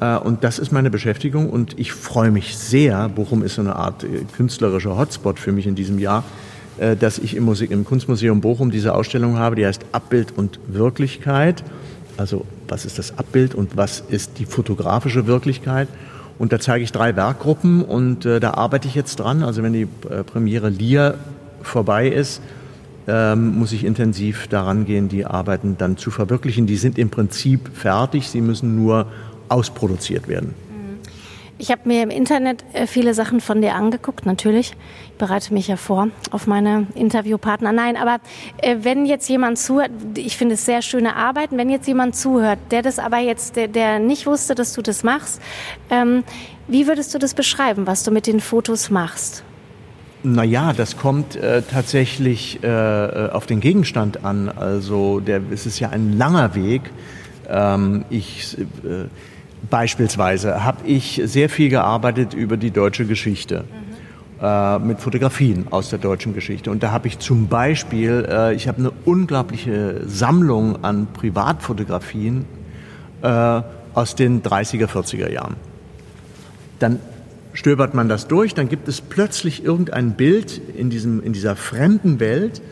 [0.00, 3.08] Äh, und das ist meine Beschäftigung und ich freue mich sehr.
[3.08, 6.24] Bochum ist so eine Art äh, künstlerischer Hotspot für mich in diesem Jahr,
[6.78, 10.58] äh, dass ich im, Musik, im Kunstmuseum Bochum diese Ausstellung habe, die heißt Abbild und
[10.66, 11.62] Wirklichkeit.
[12.16, 15.88] Also was ist das Abbild und was ist die fotografische Wirklichkeit?
[16.38, 19.42] Und da zeige ich drei Werkgruppen und da arbeite ich jetzt dran.
[19.42, 19.86] Also wenn die
[20.24, 21.18] Premiere Lier
[21.62, 22.40] vorbei ist,
[23.06, 26.66] ähm, muss ich intensiv daran gehen, die Arbeiten dann zu verwirklichen.
[26.66, 29.06] Die sind im Prinzip fertig, sie müssen nur
[29.50, 30.54] ausproduziert werden.
[31.60, 34.72] Ich habe mir im Internet äh, viele Sachen von dir angeguckt, natürlich.
[35.12, 37.70] Ich bereite mich ja vor auf meine Interviewpartner.
[37.70, 38.16] Nein, aber
[38.62, 42.58] äh, wenn jetzt jemand zuhört, ich finde es sehr schöne Arbeiten, wenn jetzt jemand zuhört,
[42.70, 45.42] der das aber jetzt, der, der nicht wusste, dass du das machst,
[45.90, 46.24] ähm,
[46.66, 49.44] wie würdest du das beschreiben, was du mit den Fotos machst?
[50.22, 54.48] Naja, das kommt äh, tatsächlich äh, auf den Gegenstand an.
[54.48, 56.82] Also der, es ist ja ein langer Weg.
[57.50, 59.08] Ähm, ich äh,
[59.68, 63.64] Beispielsweise habe ich sehr viel gearbeitet über die deutsche Geschichte.
[64.40, 66.70] Äh, mit Fotografien aus der deutschen Geschichte.
[66.70, 72.46] Und da habe ich zum Beispiel, äh, ich habe eine unglaubliche Sammlung an Privatfotografien
[73.20, 73.60] äh,
[73.92, 75.56] aus den 30er, 40er Jahren.
[76.78, 77.00] Dann
[77.52, 82.18] stöbert man das durch, dann gibt es plötzlich irgendein Bild in, diesem, in dieser fremden
[82.18, 82.62] Welt,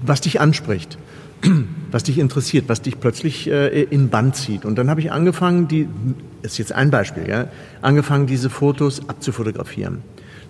[0.00, 0.96] was dich anspricht
[1.90, 4.64] was dich interessiert, was dich plötzlich äh, in Band zieht.
[4.64, 5.88] Und dann habe ich angefangen, die,
[6.42, 7.48] ist jetzt ein Beispiel, ja,
[7.82, 10.02] angefangen, diese Fotos abzufotografieren.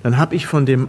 [0.02, 0.88] Dann habe ich von dem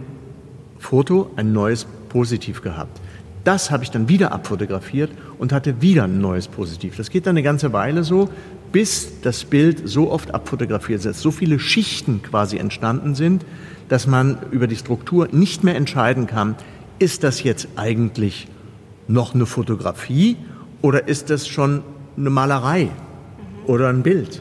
[0.78, 3.00] Foto ein neues Positiv gehabt.
[3.44, 6.96] Das habe ich dann wieder abfotografiert und hatte wieder ein neues Positiv.
[6.96, 8.28] Das geht dann eine ganze Weile so,
[8.72, 13.44] bis das Bild so oft abfotografiert ist, so viele Schichten quasi entstanden sind,
[13.88, 16.54] dass man über die Struktur nicht mehr entscheiden kann,
[16.98, 18.46] ist das jetzt eigentlich
[19.10, 20.36] noch eine Fotografie
[20.82, 21.82] oder ist das schon
[22.16, 22.88] eine Malerei
[23.66, 24.40] oder ein Bild?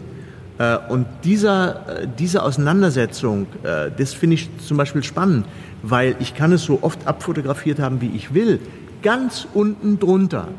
[0.57, 5.45] Äh, und dieser, äh, diese Auseinandersetzung, äh, das finde ich zum Beispiel spannend,
[5.81, 8.59] weil ich kann es so oft abfotografiert haben, wie ich will.
[9.01, 10.49] Ganz unten drunter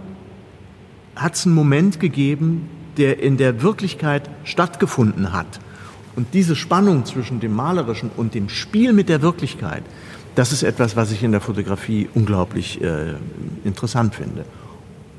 [1.15, 5.61] hat es einen Moment gegeben, der in der Wirklichkeit stattgefunden hat.
[6.17, 9.83] Und diese Spannung zwischen dem Malerischen und dem Spiel mit der Wirklichkeit,
[10.35, 13.15] das ist etwas, was ich in der Fotografie unglaublich äh,
[13.65, 14.45] interessant finde.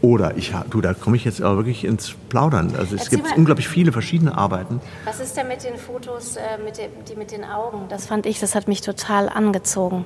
[0.02, 2.74] Oder ich, du, da komme ich jetzt aber wirklich ins Plaudern.
[2.78, 4.82] Also es Erzähl gibt mal, unglaublich viele verschiedene Arbeiten.
[5.06, 7.84] Was ist denn mit den Fotos, äh, mit den, die mit den Augen?
[7.90, 10.06] Das fand ich, das hat mich total angezogen.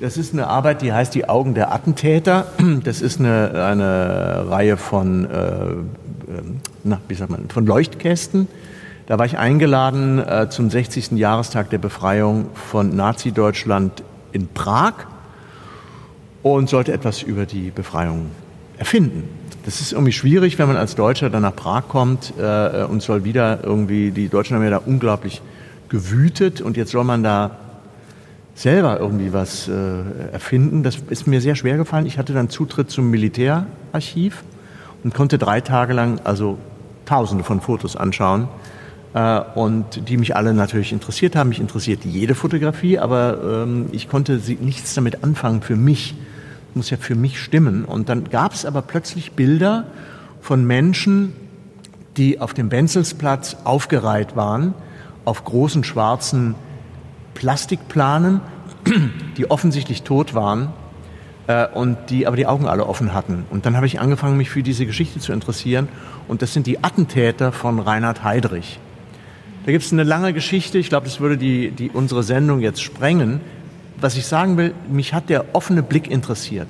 [0.00, 2.46] Das ist eine Arbeit, die heißt Die Augen der Attentäter.
[2.84, 8.48] Das ist eine, eine Reihe von, äh, ähm, na, wie sagt man, von Leuchtkästen.
[9.06, 11.12] Da war ich eingeladen äh, zum 60.
[11.12, 14.02] Jahrestag der Befreiung von Nazi-Deutschland
[14.32, 14.94] in Prag
[16.42, 18.30] und sollte etwas über die Befreiung
[18.78, 19.28] erfinden.
[19.64, 23.24] Das ist irgendwie schwierig, wenn man als Deutscher dann nach Prag kommt äh, und soll
[23.24, 25.42] wieder irgendwie, die Deutschen haben ja da unglaublich
[25.88, 27.56] gewütet und jetzt soll man da
[28.54, 30.82] selber irgendwie was äh, erfinden.
[30.82, 32.06] Das ist mir sehr schwer gefallen.
[32.06, 34.42] Ich hatte dann Zutritt zum Militärarchiv
[35.04, 36.58] und konnte drei Tage lang also
[37.04, 38.48] Tausende von Fotos anschauen
[39.12, 41.48] und die mich alle natürlich interessiert haben.
[41.48, 46.14] Mich interessiert jede Fotografie, aber ähm, ich konnte nichts damit anfangen für mich.
[46.74, 47.84] Muss ja für mich stimmen.
[47.84, 49.86] Und dann gab es aber plötzlich Bilder
[50.40, 51.32] von Menschen,
[52.16, 54.74] die auf dem Benzelsplatz aufgereiht waren,
[55.24, 56.54] auf großen schwarzen
[57.34, 58.40] Plastikplanen,
[59.36, 60.68] die offensichtlich tot waren
[61.48, 63.44] äh, und die aber die Augen alle offen hatten.
[63.50, 65.88] Und dann habe ich angefangen, mich für diese Geschichte zu interessieren.
[66.28, 68.78] Und das sind die Attentäter von Reinhard Heydrich.
[69.66, 72.82] Da gibt es eine lange Geschichte, ich glaube, das würde die, die, unsere Sendung jetzt
[72.82, 73.40] sprengen.
[74.00, 76.68] Was ich sagen will, mich hat der offene Blick interessiert.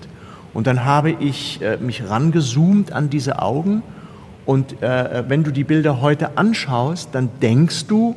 [0.52, 3.82] Und dann habe ich äh, mich rangezoomt an diese Augen.
[4.44, 8.16] Und äh, wenn du die Bilder heute anschaust, dann denkst du,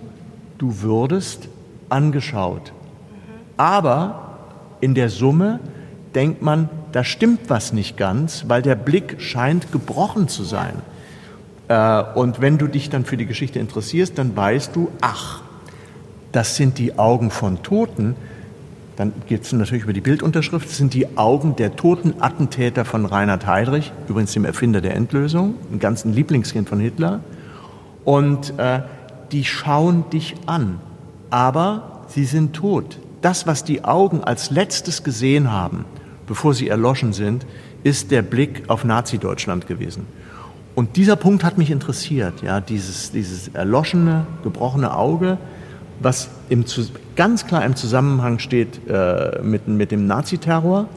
[0.57, 1.49] du würdest
[1.89, 2.73] angeschaut.
[3.57, 4.39] Aber
[4.81, 5.59] in der Summe
[6.15, 10.73] denkt man, da stimmt was nicht ganz, weil der Blick scheint gebrochen zu sein.
[11.67, 15.41] Äh, und wenn du dich dann für die Geschichte interessierst, dann weißt du, ach,
[16.31, 18.15] das sind die Augen von Toten.
[18.95, 20.67] Dann geht es natürlich über die Bildunterschrift.
[20.67, 25.55] Das sind die Augen der toten Attentäter von Reinhard Heydrich, übrigens dem Erfinder der Endlösung,
[25.71, 27.21] ein ganzen Lieblingskind von Hitler.
[28.03, 28.81] Und äh,
[29.31, 30.79] die schauen dich an,
[31.29, 32.99] aber sie sind tot.
[33.21, 35.85] Das, was die Augen als letztes gesehen haben,
[36.27, 37.45] bevor sie erloschen sind,
[37.83, 40.05] ist der Blick auf Nazi-Deutschland gewesen.
[40.75, 45.37] Und dieser Punkt hat mich interessiert, ja, dieses, dieses erloschene, gebrochene Auge,
[45.99, 46.65] was im,
[47.15, 50.87] ganz klar im Zusammenhang steht äh, mit, mit dem Naziterror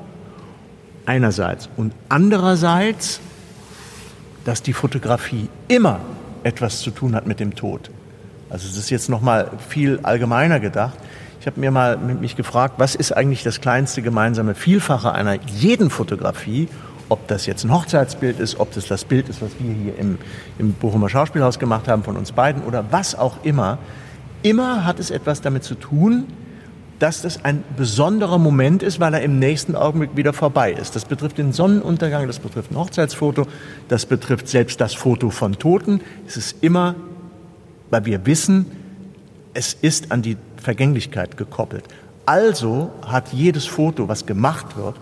[1.05, 3.21] einerseits und andererseits,
[4.45, 6.01] dass die Fotografie immer
[6.43, 7.91] etwas zu tun hat mit dem Tod.
[8.49, 10.97] Also es ist jetzt noch mal viel allgemeiner gedacht.
[11.41, 15.91] Ich habe mir mal mich gefragt, was ist eigentlich das kleinste gemeinsame Vielfache einer jeden
[15.91, 16.69] Fotografie
[17.09, 20.19] ob das jetzt ein Hochzeitsbild ist, ob das das Bild ist, was wir hier im,
[20.59, 23.79] im Bochumer Schauspielhaus gemacht haben von uns beiden oder was auch immer,
[24.43, 26.27] immer hat es etwas damit zu tun,
[26.99, 30.97] dass das ein besonderer Moment ist, weil er im nächsten Augenblick wieder vorbei ist.
[30.97, 33.47] Das betrifft den Sonnenuntergang, das betrifft ein Hochzeitsfoto,
[33.89, 36.01] das betrifft selbst das Foto von Toten.
[36.27, 36.95] Es ist immer
[37.91, 38.67] weil wir wissen,
[39.55, 41.85] es ist an die Vergänglichkeit gekoppelt.
[42.27, 44.97] Also hat jedes Foto, was gemacht wird,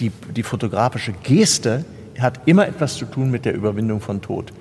[0.00, 1.84] die, die fotografische Geste,
[2.18, 4.52] hat immer etwas zu tun mit der Überwindung von Tod.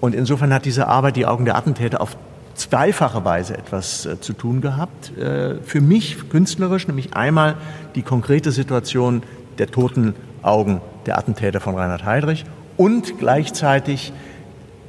[0.00, 2.16] Und insofern hat diese Arbeit die Augen der Attentäter auf
[2.54, 5.16] zweifache Weise etwas äh, zu tun gehabt.
[5.16, 7.56] Äh, für mich künstlerisch, nämlich einmal
[7.94, 9.22] die konkrete Situation
[9.58, 12.44] der toten Augen der Attentäter von Reinhard Heydrich
[12.76, 14.12] und gleichzeitig,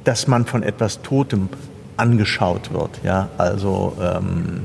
[0.04, 1.48] dass man von etwas Totem
[1.96, 2.90] angeschaut wird.
[3.04, 4.62] Ja, also ähm,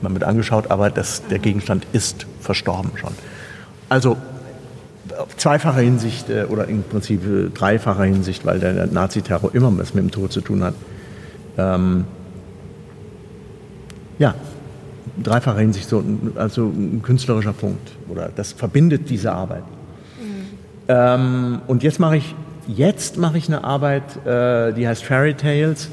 [0.00, 3.12] man wird angeschaut, aber das, der Gegenstand ist verstorben schon.
[3.90, 4.16] Also
[5.36, 10.04] zweifacher Hinsicht äh, oder im Prinzip äh, dreifacher Hinsicht, weil der Naziterror immer was mit
[10.04, 10.74] dem Tod zu tun hat.
[11.58, 12.04] Ähm,
[14.18, 14.34] ja,
[15.22, 16.04] dreifacher Hinsicht, so,
[16.36, 17.90] also ein künstlerischer Punkt.
[18.08, 19.64] Oder das verbindet diese Arbeit.
[20.20, 20.46] Mhm.
[20.88, 22.34] Ähm, und jetzt mache ich,
[22.68, 25.90] jetzt mache ich eine Arbeit, äh, die heißt Fairy Tales.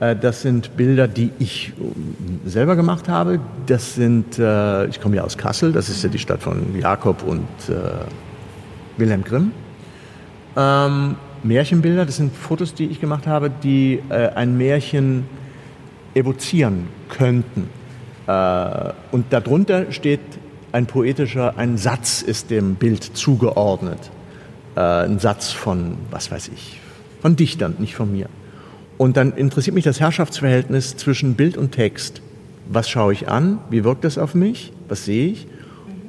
[0.00, 3.38] Äh, das sind Bilder, die ich äh, selber gemacht habe.
[3.66, 7.22] Das sind, äh, ich komme ja aus Kassel, das ist ja die Stadt von Jakob
[7.22, 7.72] und äh,
[8.96, 9.52] Wilhelm Grimm.
[10.56, 15.24] Ähm, Märchenbilder, das sind Fotos, die ich gemacht habe, die ein Märchen
[16.12, 17.70] evozieren könnten.
[19.10, 20.20] Und darunter steht
[20.72, 24.10] ein poetischer, ein Satz ist dem Bild zugeordnet.
[24.74, 26.78] Ein Satz von, was weiß ich,
[27.22, 28.28] von Dichtern, nicht von mir.
[29.00, 32.20] Und dann interessiert mich das Herrschaftsverhältnis zwischen Bild und Text.
[32.68, 33.58] Was schaue ich an?
[33.70, 34.74] Wie wirkt das auf mich?
[34.90, 35.46] Was sehe ich?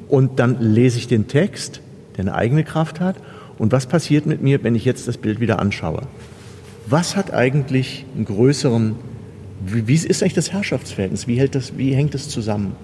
[0.09, 1.79] Und dann lese ich den Text,
[2.17, 3.15] der eine eigene Kraft hat.
[3.57, 6.01] Und was passiert mit mir, wenn ich jetzt das Bild wieder anschaue?
[6.85, 8.95] Was hat eigentlich einen größeren,
[9.65, 11.27] wie, wie ist eigentlich das Herrschaftsverhältnis?
[11.27, 12.75] Wie, hält das, wie hängt das zusammen?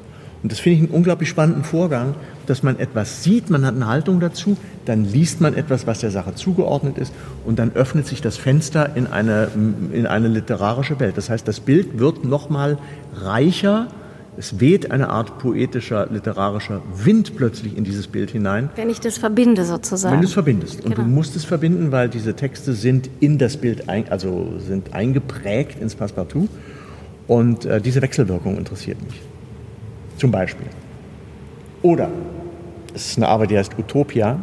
[0.43, 2.15] Und das finde ich einen unglaublich spannenden Vorgang,
[2.45, 6.11] dass man etwas sieht, man hat eine Haltung dazu, dann liest man etwas, was der
[6.11, 7.13] Sache zugeordnet ist
[7.45, 9.49] und dann öffnet sich das Fenster in eine,
[9.91, 11.17] in eine literarische Welt.
[11.17, 12.77] Das heißt, das Bild wird nochmal
[13.15, 13.87] reicher,
[14.37, 18.69] es weht eine Art poetischer, literarischer Wind plötzlich in dieses Bild hinein.
[18.75, 20.13] Wenn ich das verbinde sozusagen.
[20.13, 20.85] Wenn du es verbindest.
[20.85, 21.07] Und genau.
[21.07, 25.81] du musst es verbinden, weil diese Texte sind in das Bild, ein, also sind eingeprägt
[25.81, 26.49] ins Passepartout.
[27.27, 29.19] Und äh, diese Wechselwirkung interessiert mich.
[30.17, 30.67] Zum Beispiel.
[31.81, 32.09] Oder
[32.93, 34.39] es ist eine Arbeit, die heißt Utopia.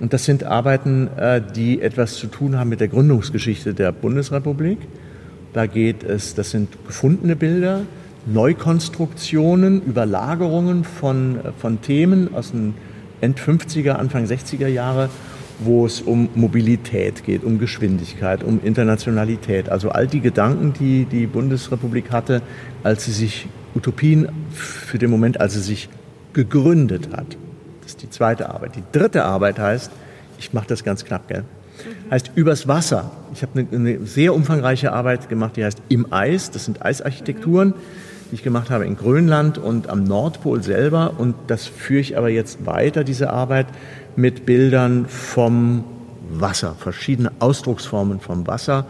[0.00, 4.78] Und das sind Arbeiten, äh, die etwas zu tun haben mit der Gründungsgeschichte der Bundesrepublik.
[5.52, 7.82] Da geht es, das sind gefundene Bilder,
[8.26, 12.74] Neukonstruktionen, Überlagerungen von, von Themen aus den
[13.20, 15.10] End 50er, Anfang 60er Jahre,
[15.58, 19.68] wo es um Mobilität geht, um Geschwindigkeit, um Internationalität.
[19.68, 22.42] Also all die Gedanken, die die Bundesrepublik hatte,
[22.82, 25.88] als sie sich Utopien für den Moment, als sie sich
[26.32, 27.36] gegründet hat.
[27.82, 28.76] Das ist die zweite Arbeit.
[28.76, 29.90] Die dritte Arbeit heißt,
[30.38, 31.44] ich mache das ganz knapp, gell?
[32.10, 33.10] Heißt übers Wasser.
[33.32, 36.50] Ich habe eine, eine, sehr umfangreiche Arbeit gemacht, die heißt Im Eis.
[36.50, 37.74] Das sind Eisarchitekturen
[38.30, 41.14] die ich gemacht habe in Grönland und am Nordpol selber.
[41.18, 43.66] Und das führe ich aber jetzt weiter, diese Arbeit,
[44.16, 45.84] mit Bildern vom
[46.32, 48.86] Wasser, verschiedene Ausdrucksformen vom Wasser,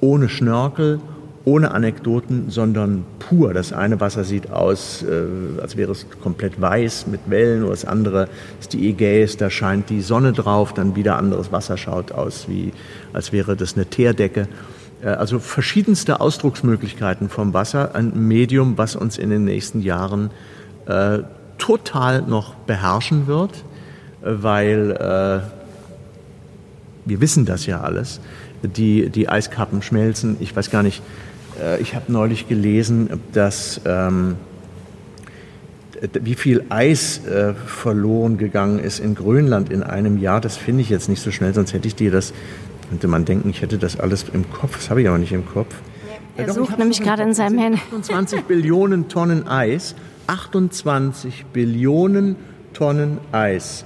[0.00, 1.00] ohne Schnörkel,
[1.44, 3.54] ohne Anekdoten, sondern pur.
[3.54, 7.86] Das eine Wasser sieht aus, äh, als wäre es komplett weiß mit Wellen, oder das
[7.86, 8.28] andere
[8.60, 12.72] ist die Ägäis, da scheint die Sonne drauf, dann wieder anderes Wasser schaut aus, wie,
[13.12, 14.48] als wäre das eine Teerdecke.
[15.02, 20.30] Äh, also verschiedenste Ausdrucksmöglichkeiten vom Wasser, ein Medium, was uns in den nächsten Jahren
[20.86, 21.20] äh,
[21.56, 23.52] total noch beherrschen wird,
[24.22, 25.40] äh, weil äh,
[27.06, 28.20] wir wissen das ja alles.
[28.62, 30.36] Die, die Eiskappen schmelzen.
[30.40, 31.02] Ich weiß gar nicht,
[31.80, 34.36] ich habe neulich gelesen, dass ähm,
[36.22, 40.40] wie viel Eis äh, verloren gegangen ist in Grönland in einem Jahr.
[40.40, 42.32] Das finde ich jetzt nicht so schnell, sonst hätte ich dir das
[42.90, 44.76] könnte man denken, ich hätte das alles im Kopf.
[44.76, 45.74] Das habe ich aber nicht im Kopf.
[46.36, 47.78] Er ja, sucht nämlich gerade in seinem Handy.
[47.78, 49.94] 28 Billionen Tonnen Eis.
[50.26, 52.34] 28 Billionen
[52.72, 53.84] Tonnen Eis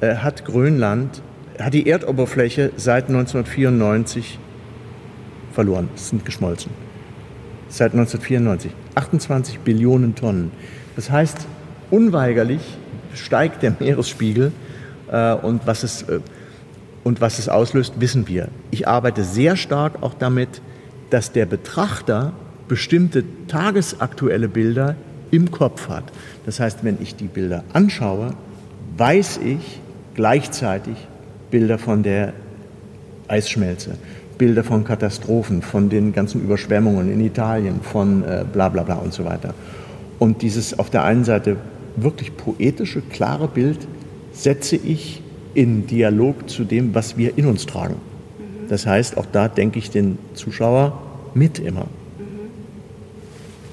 [0.00, 1.22] äh, hat Grönland,
[1.58, 4.38] hat die Erdoberfläche seit 1994
[5.52, 5.88] verloren.
[5.94, 6.70] Es sind geschmolzen.
[7.74, 8.70] Seit 1994.
[8.94, 10.52] 28 Billionen Tonnen.
[10.94, 11.38] Das heißt,
[11.90, 12.60] unweigerlich
[13.14, 14.52] steigt der Meeresspiegel
[15.10, 16.20] äh, und was es äh,
[17.02, 18.46] und was es auslöst, wissen wir.
[18.70, 20.62] Ich arbeite sehr stark auch damit,
[21.10, 22.32] dass der Betrachter
[22.68, 24.94] bestimmte tagesaktuelle Bilder
[25.32, 26.04] im Kopf hat.
[26.46, 28.34] Das heißt, wenn ich die Bilder anschaue,
[28.96, 29.80] weiß ich
[30.14, 30.94] gleichzeitig
[31.50, 32.34] Bilder von der
[33.26, 33.98] Eisschmelze,
[34.38, 39.12] Bilder von Katastrophen, von den ganzen Überschwemmungen in Italien, von äh, bla bla bla und
[39.12, 39.54] so weiter.
[40.18, 41.56] Und dieses auf der einen Seite
[41.96, 43.78] wirklich poetische, klare Bild
[44.32, 45.22] setze ich
[45.54, 47.96] in Dialog zu dem, was wir in uns tragen.
[48.68, 51.00] Das heißt, auch da denke ich den Zuschauer
[51.34, 51.86] mit immer.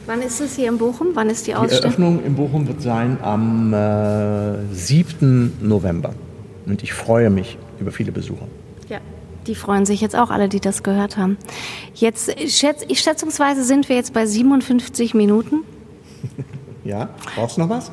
[0.06, 1.10] Wann ist es hier in Bochum?
[1.14, 1.84] Wann ist die Die Ausstellung?
[1.84, 5.54] Eröffnung in Bochum wird sein am äh, 7.
[5.62, 6.14] November.
[6.66, 8.48] Und ich freue mich über viele Besucher.
[9.48, 11.38] Die freuen sich jetzt auch alle, die das gehört haben.
[11.94, 15.64] Jetzt, schätz, ich, schätzungsweise sind wir jetzt bei 57 Minuten.
[16.84, 17.92] Ja, brauchst du noch was?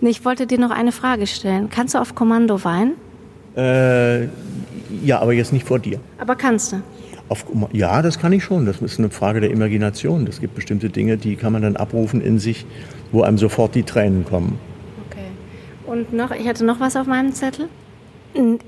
[0.00, 1.68] Ich wollte dir noch eine Frage stellen.
[1.68, 2.94] Kannst du auf Kommando weinen?
[3.54, 4.24] Äh,
[5.04, 6.00] ja, aber jetzt nicht vor dir.
[6.18, 6.82] Aber kannst du.
[7.28, 8.66] Auf, ja, das kann ich schon.
[8.66, 10.26] Das ist eine Frage der Imagination.
[10.26, 12.66] Es gibt bestimmte Dinge, die kann man dann abrufen in sich,
[13.12, 14.58] wo einem sofort die Tränen kommen.
[15.10, 15.26] Okay.
[15.86, 17.68] Und noch, ich hatte noch was auf meinem Zettel.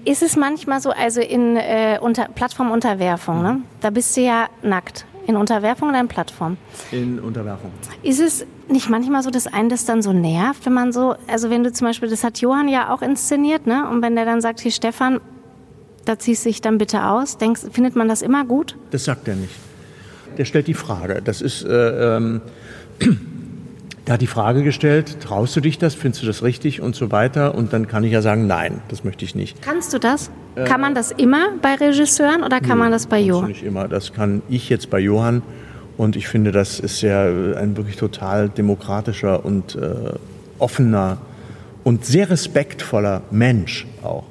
[0.05, 3.61] Ist es manchmal so, also in äh, unter, Plattformunterwerfung, ne?
[3.81, 5.07] da bist du ja nackt.
[5.27, 6.57] In Unterwerfung oder in Plattform?
[6.93, 7.73] In Unterwerfung.
[8.05, 11.51] Ist es nicht manchmal so, dass einen das dann so nervt, wenn man so, also
[11.51, 13.89] wenn du zum Beispiel, das hat Johann ja auch inszeniert, ne?
[13.89, 15.21] Und wenn der dann sagt, hier Stefan,
[16.05, 18.77] da ziehst du dich dann bitte aus, denkst, findet man das immer gut?
[18.93, 19.55] Das sagt er nicht.
[20.39, 21.21] Der stellt die Frage.
[21.25, 22.41] Das ist, äh, ähm,
[24.07, 27.11] der hat die Frage gestellt, traust du dich das, findest du das richtig und so
[27.11, 27.55] weiter.
[27.55, 29.61] Und dann kann ich ja sagen, nein, das möchte ich nicht.
[29.63, 30.31] Kannst du das?
[30.65, 33.49] kann man das immer bei Regisseuren oder kann man das bei Johann?
[33.49, 33.89] Nicht immer.
[33.89, 35.43] Das kann ich jetzt bei Johann.
[35.97, 40.13] Und ich finde, das ist ja ein wirklich total demokratischer und äh,
[40.59, 41.19] offener
[41.85, 44.25] und sehr respektvoller Mensch auch.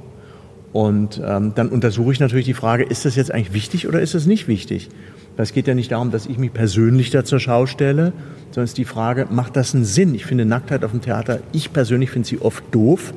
[0.73, 4.13] Und ähm, dann untersuche ich natürlich die Frage, ist das jetzt eigentlich wichtig oder ist
[4.13, 4.89] es nicht wichtig?
[5.37, 8.13] Es geht ja nicht darum, dass ich mich persönlich da zur Schau stelle,
[8.51, 10.15] sondern es ist die Frage, macht das einen Sinn?
[10.15, 13.13] Ich finde Nacktheit auf dem Theater, ich persönlich finde sie oft doof.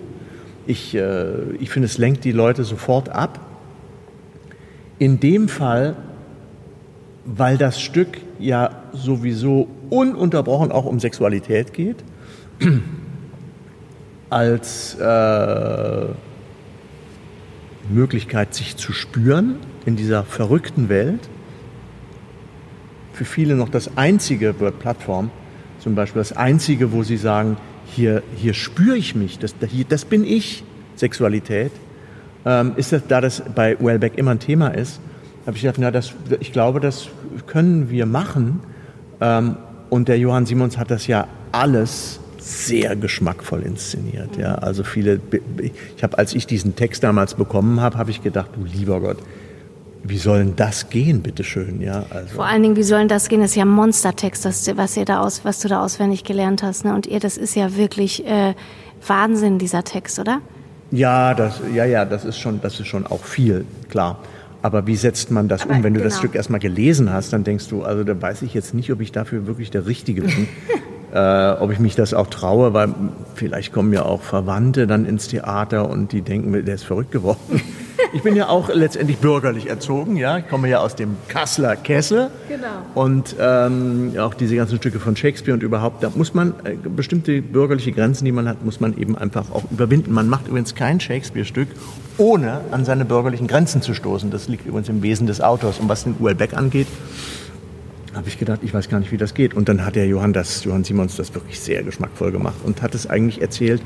[0.66, 3.40] Ich, äh, ich finde, es lenkt die Leute sofort ab.
[4.98, 5.96] In dem Fall,
[7.24, 11.96] weil das Stück ja sowieso ununterbrochen auch um Sexualität geht,
[14.30, 16.06] als äh,
[17.90, 19.56] Möglichkeit, sich zu spüren
[19.86, 21.20] in dieser verrückten Welt.
[23.18, 25.32] Für viele noch das einzige Word Plattform,
[25.80, 29.56] zum Beispiel das einzige, wo sie sagen, hier, hier spüre ich mich, das,
[29.88, 30.62] das bin ich,
[30.94, 31.72] Sexualität.
[32.46, 35.00] Ähm, ist das, da das bei Wellbeck immer ein Thema ist,
[35.46, 37.08] habe ich gedacht, na, das, ich glaube, das
[37.48, 38.60] können wir machen.
[39.20, 39.56] Ähm,
[39.90, 44.36] und der Johann Simons hat das ja alles sehr geschmackvoll inszeniert.
[44.36, 45.20] Ja, also viele.
[45.96, 49.18] Ich habe, als ich diesen Text damals bekommen habe, habe ich gedacht, du lieber Gott,
[50.04, 51.80] wie soll denn das gehen, bitteschön?
[51.80, 52.36] Ja, also.
[52.36, 53.40] Vor allen Dingen, wie soll denn das gehen?
[53.40, 56.84] Das ist ja Monstertext, das, was, ihr da aus, was du da auswendig gelernt hast.
[56.84, 56.94] Ne?
[56.94, 58.54] Und ihr, das ist ja wirklich äh,
[59.06, 60.40] Wahnsinn, dieser Text, oder?
[60.90, 64.18] Ja, das, ja, ja, das ist schon, das ist schon auch viel, klar.
[64.62, 65.82] Aber wie setzt man das Aber um?
[65.82, 66.20] Wenn du das genau.
[66.20, 69.12] Stück erstmal gelesen hast, dann denkst du, also da weiß ich jetzt nicht, ob ich
[69.12, 70.48] dafür wirklich der Richtige bin.
[71.12, 72.94] äh, ob ich mich das auch traue, weil
[73.34, 77.62] vielleicht kommen ja auch Verwandte dann ins Theater und die denken, der ist verrückt geworden.
[78.12, 80.38] Ich bin ja auch letztendlich bürgerlich erzogen, ja.
[80.38, 82.30] Ich komme ja aus dem Kasseler Kessel.
[82.48, 82.66] Genau.
[82.94, 87.42] Und ähm, auch diese ganzen Stücke von Shakespeare und überhaupt, da muss man äh, bestimmte
[87.42, 90.12] bürgerliche Grenzen, die man hat, muss man eben einfach auch überwinden.
[90.12, 91.68] Man macht übrigens kein Shakespeare-Stück,
[92.16, 94.30] ohne an seine bürgerlichen Grenzen zu stoßen.
[94.30, 95.78] Das liegt übrigens im Wesen des Autors.
[95.78, 96.86] Und was den Uelbeck angeht,
[98.18, 99.54] habe ich gedacht, ich weiß gar nicht, wie das geht.
[99.54, 102.94] Und dann hat der Johann, das, Johann Simons das wirklich sehr geschmackvoll gemacht und hat
[102.94, 103.80] es eigentlich erzählt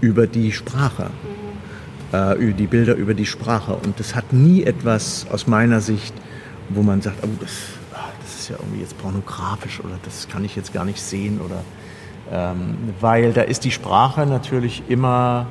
[0.00, 1.10] über die Sprache,
[2.12, 3.74] äh, über die Bilder über die Sprache.
[3.74, 6.14] Und das hat nie etwas aus meiner Sicht,
[6.70, 7.50] wo man sagt, oh, das,
[7.92, 11.40] ah, das ist ja irgendwie jetzt pornografisch oder das kann ich jetzt gar nicht sehen
[11.40, 11.62] oder
[12.32, 15.46] ähm, weil da ist die Sprache natürlich immer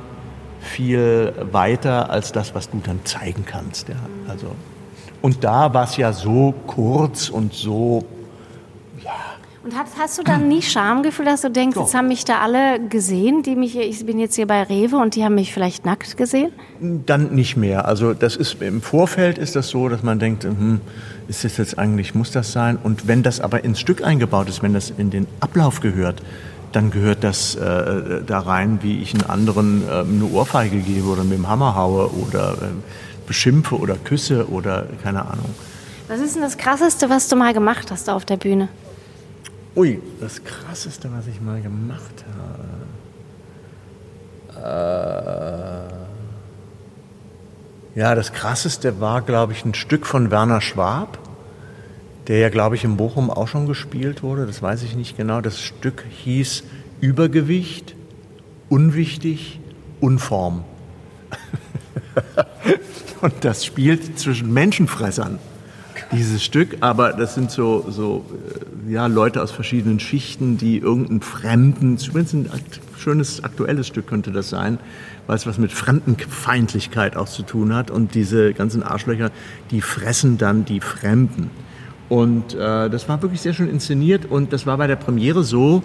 [0.60, 3.90] viel weiter als das, was du dann zeigen kannst.
[3.90, 3.96] Ja.
[4.28, 4.48] Also,
[5.22, 8.06] und da war es ja so kurz und so
[9.64, 11.84] Und hast, hast du dann nie Schamgefühl, dass du denkst, Doch.
[11.86, 14.98] jetzt haben mich da alle gesehen, die mich, hier- ich bin jetzt hier bei Rewe
[14.98, 16.52] und die haben mich vielleicht nackt gesehen?
[16.82, 17.86] Dann nicht mehr.
[17.88, 20.82] Also das ist im Vorfeld ist das so, dass man denkt, hm,
[21.30, 22.78] ist das jetzt eigentlich muss das sein?
[22.84, 26.22] Und wenn das aber ins Stück eingebaut ist, wenn das in den Ablauf gehört,
[26.74, 31.24] dann gehört das äh, da rein, wie ich einen anderen äh, eine Ohrfeige gebe oder
[31.24, 35.46] mit dem Hammer haue oder äh, beschimpfe oder küsse oder keine Ahnung.
[36.10, 38.68] Was ist denn das Krasseste, was du mal gemacht hast auf der Bühne?
[39.76, 42.24] Ui, das krasseste, was ich mal gemacht
[44.54, 45.90] habe.
[47.96, 51.18] Äh, ja, das krasseste war, glaube ich, ein Stück von Werner Schwab,
[52.28, 54.46] der ja, glaube ich, in Bochum auch schon gespielt wurde.
[54.46, 55.42] Das weiß ich nicht genau.
[55.42, 56.64] Das Stück hieß
[57.02, 57.96] Übergewicht,
[58.70, 59.60] unwichtig,
[60.00, 60.66] Unform.
[63.22, 65.40] Und das spielt zwischen Menschenfressern
[66.12, 71.22] dieses Stück, aber das sind so, so äh, ja, Leute aus verschiedenen Schichten, die irgendeinen
[71.22, 72.62] Fremden, zumindest ein
[72.98, 74.80] schönes aktuelles Stück könnte das sein,
[75.28, 79.32] weil es was mit Fremdenfeindlichkeit auch zu tun hat und diese ganzen Arschlöcher,
[79.72, 81.50] die fressen dann die Fremden.
[82.10, 85.84] Und äh, das war wirklich sehr schön inszeniert und das war bei der Premiere so,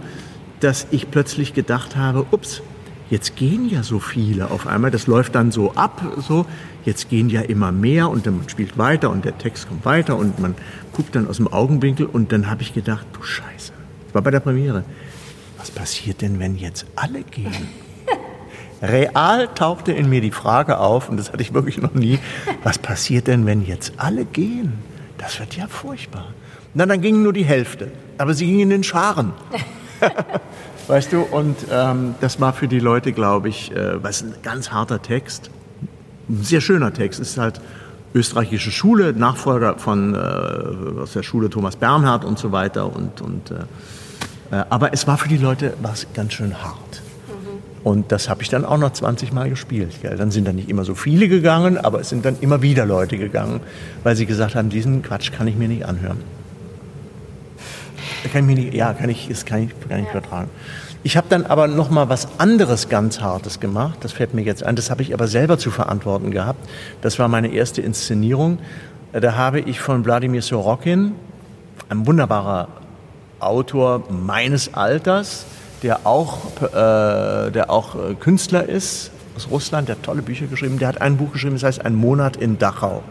[0.60, 2.62] dass ich plötzlich gedacht habe, ups,
[3.10, 6.46] jetzt gehen ja so viele auf einmal, das läuft dann so ab, so,
[6.84, 10.38] jetzt gehen ja immer mehr und dann spielt weiter und der Text kommt weiter und
[10.38, 10.54] man
[10.98, 13.72] guckt dann aus dem Augenwinkel und dann habe ich gedacht, du Scheiße,
[14.06, 14.82] das war bei der Premiere,
[15.56, 17.68] was passiert denn, wenn jetzt alle gehen?
[18.82, 22.18] Real tauchte in mir die Frage auf, und das hatte ich wirklich noch nie,
[22.64, 24.72] was passiert denn, wenn jetzt alle gehen?
[25.18, 26.34] Das wird ja furchtbar.
[26.74, 29.34] Na, dann ging nur die Hälfte, aber sie ging in den Scharen.
[30.88, 34.72] weißt du, und ähm, das war für die Leute, glaube ich, äh, was ein ganz
[34.72, 35.48] harter Text,
[36.28, 37.60] ein sehr schöner Text, ist halt
[38.18, 40.18] österreichische Schule, Nachfolger von äh,
[41.00, 42.94] aus der Schule Thomas Bernhard und so weiter.
[42.94, 47.02] Und, und, äh, äh aber es war für die Leute was ganz schön hart.
[47.84, 50.02] Und das habe ich dann auch noch 20 Mal gespielt.
[50.02, 50.16] Gell.
[50.16, 53.16] Dann sind dann nicht immer so viele gegangen, aber es sind dann immer wieder Leute
[53.16, 53.60] gegangen,
[54.02, 56.18] weil sie gesagt haben, diesen Quatsch kann ich mir nicht anhören.
[58.32, 60.12] Kann ich mir nicht, ja, kann ich, das kann ich, kann ich ja.
[60.12, 60.50] vertragen.
[61.04, 63.98] Ich habe dann aber noch mal was anderes ganz Hartes gemacht.
[64.02, 64.76] Das fällt mir jetzt ein.
[64.76, 66.68] Das habe ich aber selber zu verantworten gehabt.
[67.02, 68.58] Das war meine erste Inszenierung.
[69.12, 71.12] Da habe ich von Wladimir Sorokin,
[71.88, 72.68] ein wunderbarer
[73.40, 75.46] Autor meines Alters,
[75.82, 80.80] der auch, äh, der auch äh, Künstler ist aus Russland, der hat tolle Bücher geschrieben.
[80.80, 83.04] Der hat ein Buch geschrieben, das heißt Ein Monat in Dachau.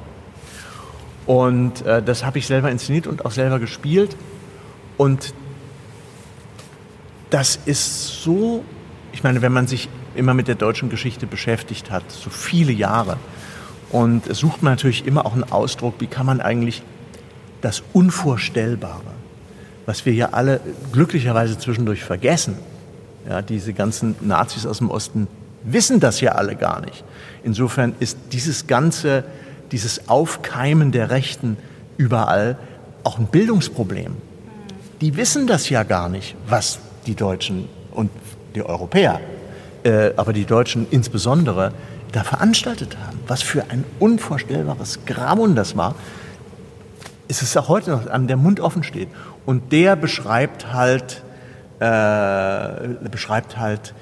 [1.25, 4.15] Und äh, das habe ich selber inszeniert und auch selber gespielt.
[4.97, 5.33] Und
[7.29, 8.63] das ist so,
[9.11, 13.17] ich meine, wenn man sich immer mit der deutschen Geschichte beschäftigt hat, so viele Jahre,
[13.89, 16.83] und sucht man natürlich immer auch einen Ausdruck, wie kann man eigentlich
[17.61, 19.13] das Unvorstellbare,
[19.85, 20.59] was wir ja alle
[20.91, 22.57] glücklicherweise zwischendurch vergessen.
[23.27, 25.27] Ja, diese ganzen Nazis aus dem Osten
[25.63, 27.03] wissen das ja alle gar nicht.
[27.43, 29.23] Insofern ist dieses ganze,
[29.71, 31.57] dieses Aufkeimen der Rechten
[31.97, 32.57] überall
[33.03, 34.15] auch ein Bildungsproblem.
[35.01, 38.11] Die wissen das ja gar nicht, was die Deutschen und
[38.55, 39.19] die Europäer,
[39.83, 41.73] äh, aber die Deutschen insbesondere,
[42.11, 43.19] da veranstaltet haben.
[43.27, 45.95] Was für ein unvorstellbares Grauen das war
[47.27, 49.09] ist es auch heute noch, an der Mund offen steht.
[49.45, 51.23] Und der beschreibt halt,
[51.79, 53.93] äh, beschreibt halt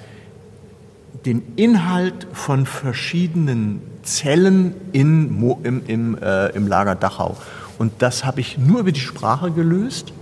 [1.26, 7.38] den Inhalt von verschiedenen Zellen in, im, im, äh, im Lager Dachau.
[7.78, 10.14] Und das habe ich nur über die Sprache gelöst.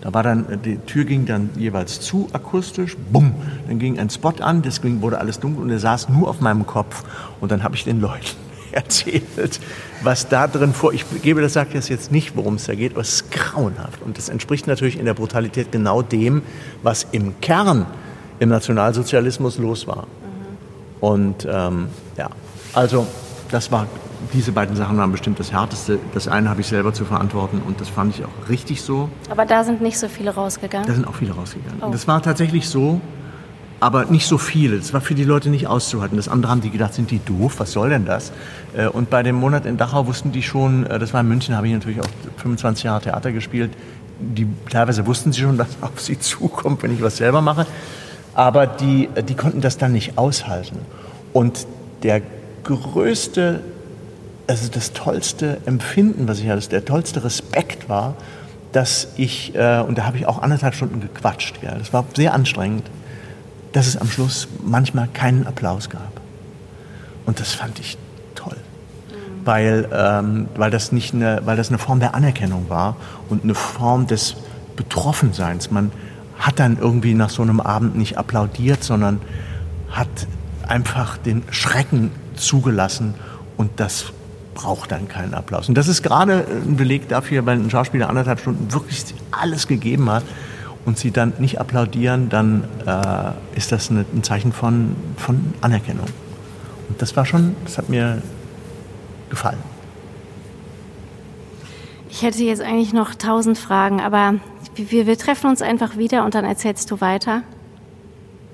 [0.00, 3.34] Da war dann, die Tür ging dann jeweils zu akustisch, bumm,
[3.66, 6.66] dann ging ein Spot an, deswegen wurde alles dunkel und er saß nur auf meinem
[6.66, 7.04] Kopf.
[7.40, 8.36] Und dann habe ich den Leuten
[8.72, 9.60] erzählt,
[10.02, 10.92] was da drin vor.
[10.92, 14.02] Ich gebe das, sage das jetzt nicht, worum es da geht, aber es ist grauenhaft.
[14.02, 16.42] Und das entspricht natürlich in der Brutalität genau dem,
[16.82, 17.86] was im Kern
[18.38, 20.06] im Nationalsozialismus los war.
[20.06, 21.08] Mhm.
[21.08, 21.86] Und ähm,
[22.16, 22.28] ja,
[22.74, 23.06] also
[23.50, 23.86] das war,
[24.32, 25.98] diese beiden Sachen waren bestimmt das Härteste.
[26.14, 29.08] Das eine habe ich selber zu verantworten und das fand ich auch richtig so.
[29.30, 30.86] Aber da sind nicht so viele rausgegangen?
[30.86, 31.82] Da sind auch viele rausgegangen.
[31.82, 31.90] Oh.
[31.90, 33.00] Das war tatsächlich so,
[33.78, 34.78] aber nicht so viele.
[34.78, 36.16] Das war für die Leute nicht auszuhalten.
[36.16, 37.56] Das andere haben die gedacht, sind die doof?
[37.58, 38.32] Was soll denn das?
[38.74, 41.56] Äh, und bei dem Monat in Dachau wussten die schon, äh, das war in München,
[41.56, 42.08] habe ich natürlich auch
[42.38, 43.72] 25 Jahre Theater gespielt.
[44.18, 47.66] Die, teilweise wussten sie schon, was auf sie zukommt, wenn ich was selber mache.
[48.34, 50.78] Aber die, die konnten das dann nicht aushalten.
[51.32, 51.66] Und
[52.02, 52.22] der
[52.64, 53.60] größte,
[54.46, 58.14] also das tollste Empfinden, was ich hatte, der tollste Respekt war,
[58.72, 62.34] dass ich, äh, und da habe ich auch anderthalb Stunden gequatscht, ja, das war sehr
[62.34, 62.84] anstrengend,
[63.72, 66.20] dass es am Schluss manchmal keinen Applaus gab.
[67.26, 67.98] Und das fand ich
[68.34, 68.56] toll,
[69.44, 72.96] weil, ähm, weil, das nicht eine, weil das eine Form der Anerkennung war
[73.28, 74.36] und eine Form des
[74.76, 75.70] Betroffenseins.
[75.70, 75.90] Man
[76.38, 79.20] hat dann irgendwie nach so einem Abend nicht applaudiert, sondern
[79.90, 80.08] hat
[80.68, 83.14] einfach den Schrecken zugelassen
[83.56, 84.12] und das
[84.56, 85.68] braucht dann keinen Applaus.
[85.68, 90.10] Und das ist gerade ein Beleg dafür, weil ein Schauspieler anderthalb Stunden wirklich alles gegeben
[90.10, 90.24] hat
[90.84, 96.06] und sie dann nicht applaudieren, dann äh, ist das eine, ein Zeichen von, von Anerkennung.
[96.88, 98.22] Und das war schon, das hat mir
[99.28, 99.58] gefallen.
[102.08, 104.36] Ich hätte jetzt eigentlich noch tausend Fragen, aber
[104.74, 107.42] wir, wir treffen uns einfach wieder und dann erzählst du weiter,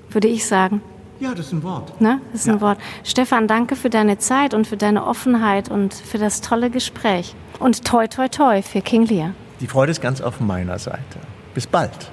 [0.09, 0.81] würde ich sagen.
[1.19, 2.01] Ja, das ist ein Wort.
[2.01, 2.19] Ne?
[2.31, 2.53] Das ist ja.
[2.53, 2.77] ein Wort.
[3.03, 7.35] Stefan, danke für deine Zeit und für deine Offenheit und für das tolle Gespräch.
[7.59, 9.31] Und toi, toi, toi für King Lear.
[9.59, 11.19] Die Freude ist ganz auf meiner Seite.
[11.53, 12.11] Bis bald.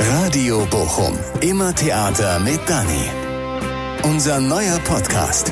[0.00, 1.18] Radio Bochum.
[1.40, 3.10] Immer Theater mit Dani.
[4.04, 5.50] Unser neuer Podcast.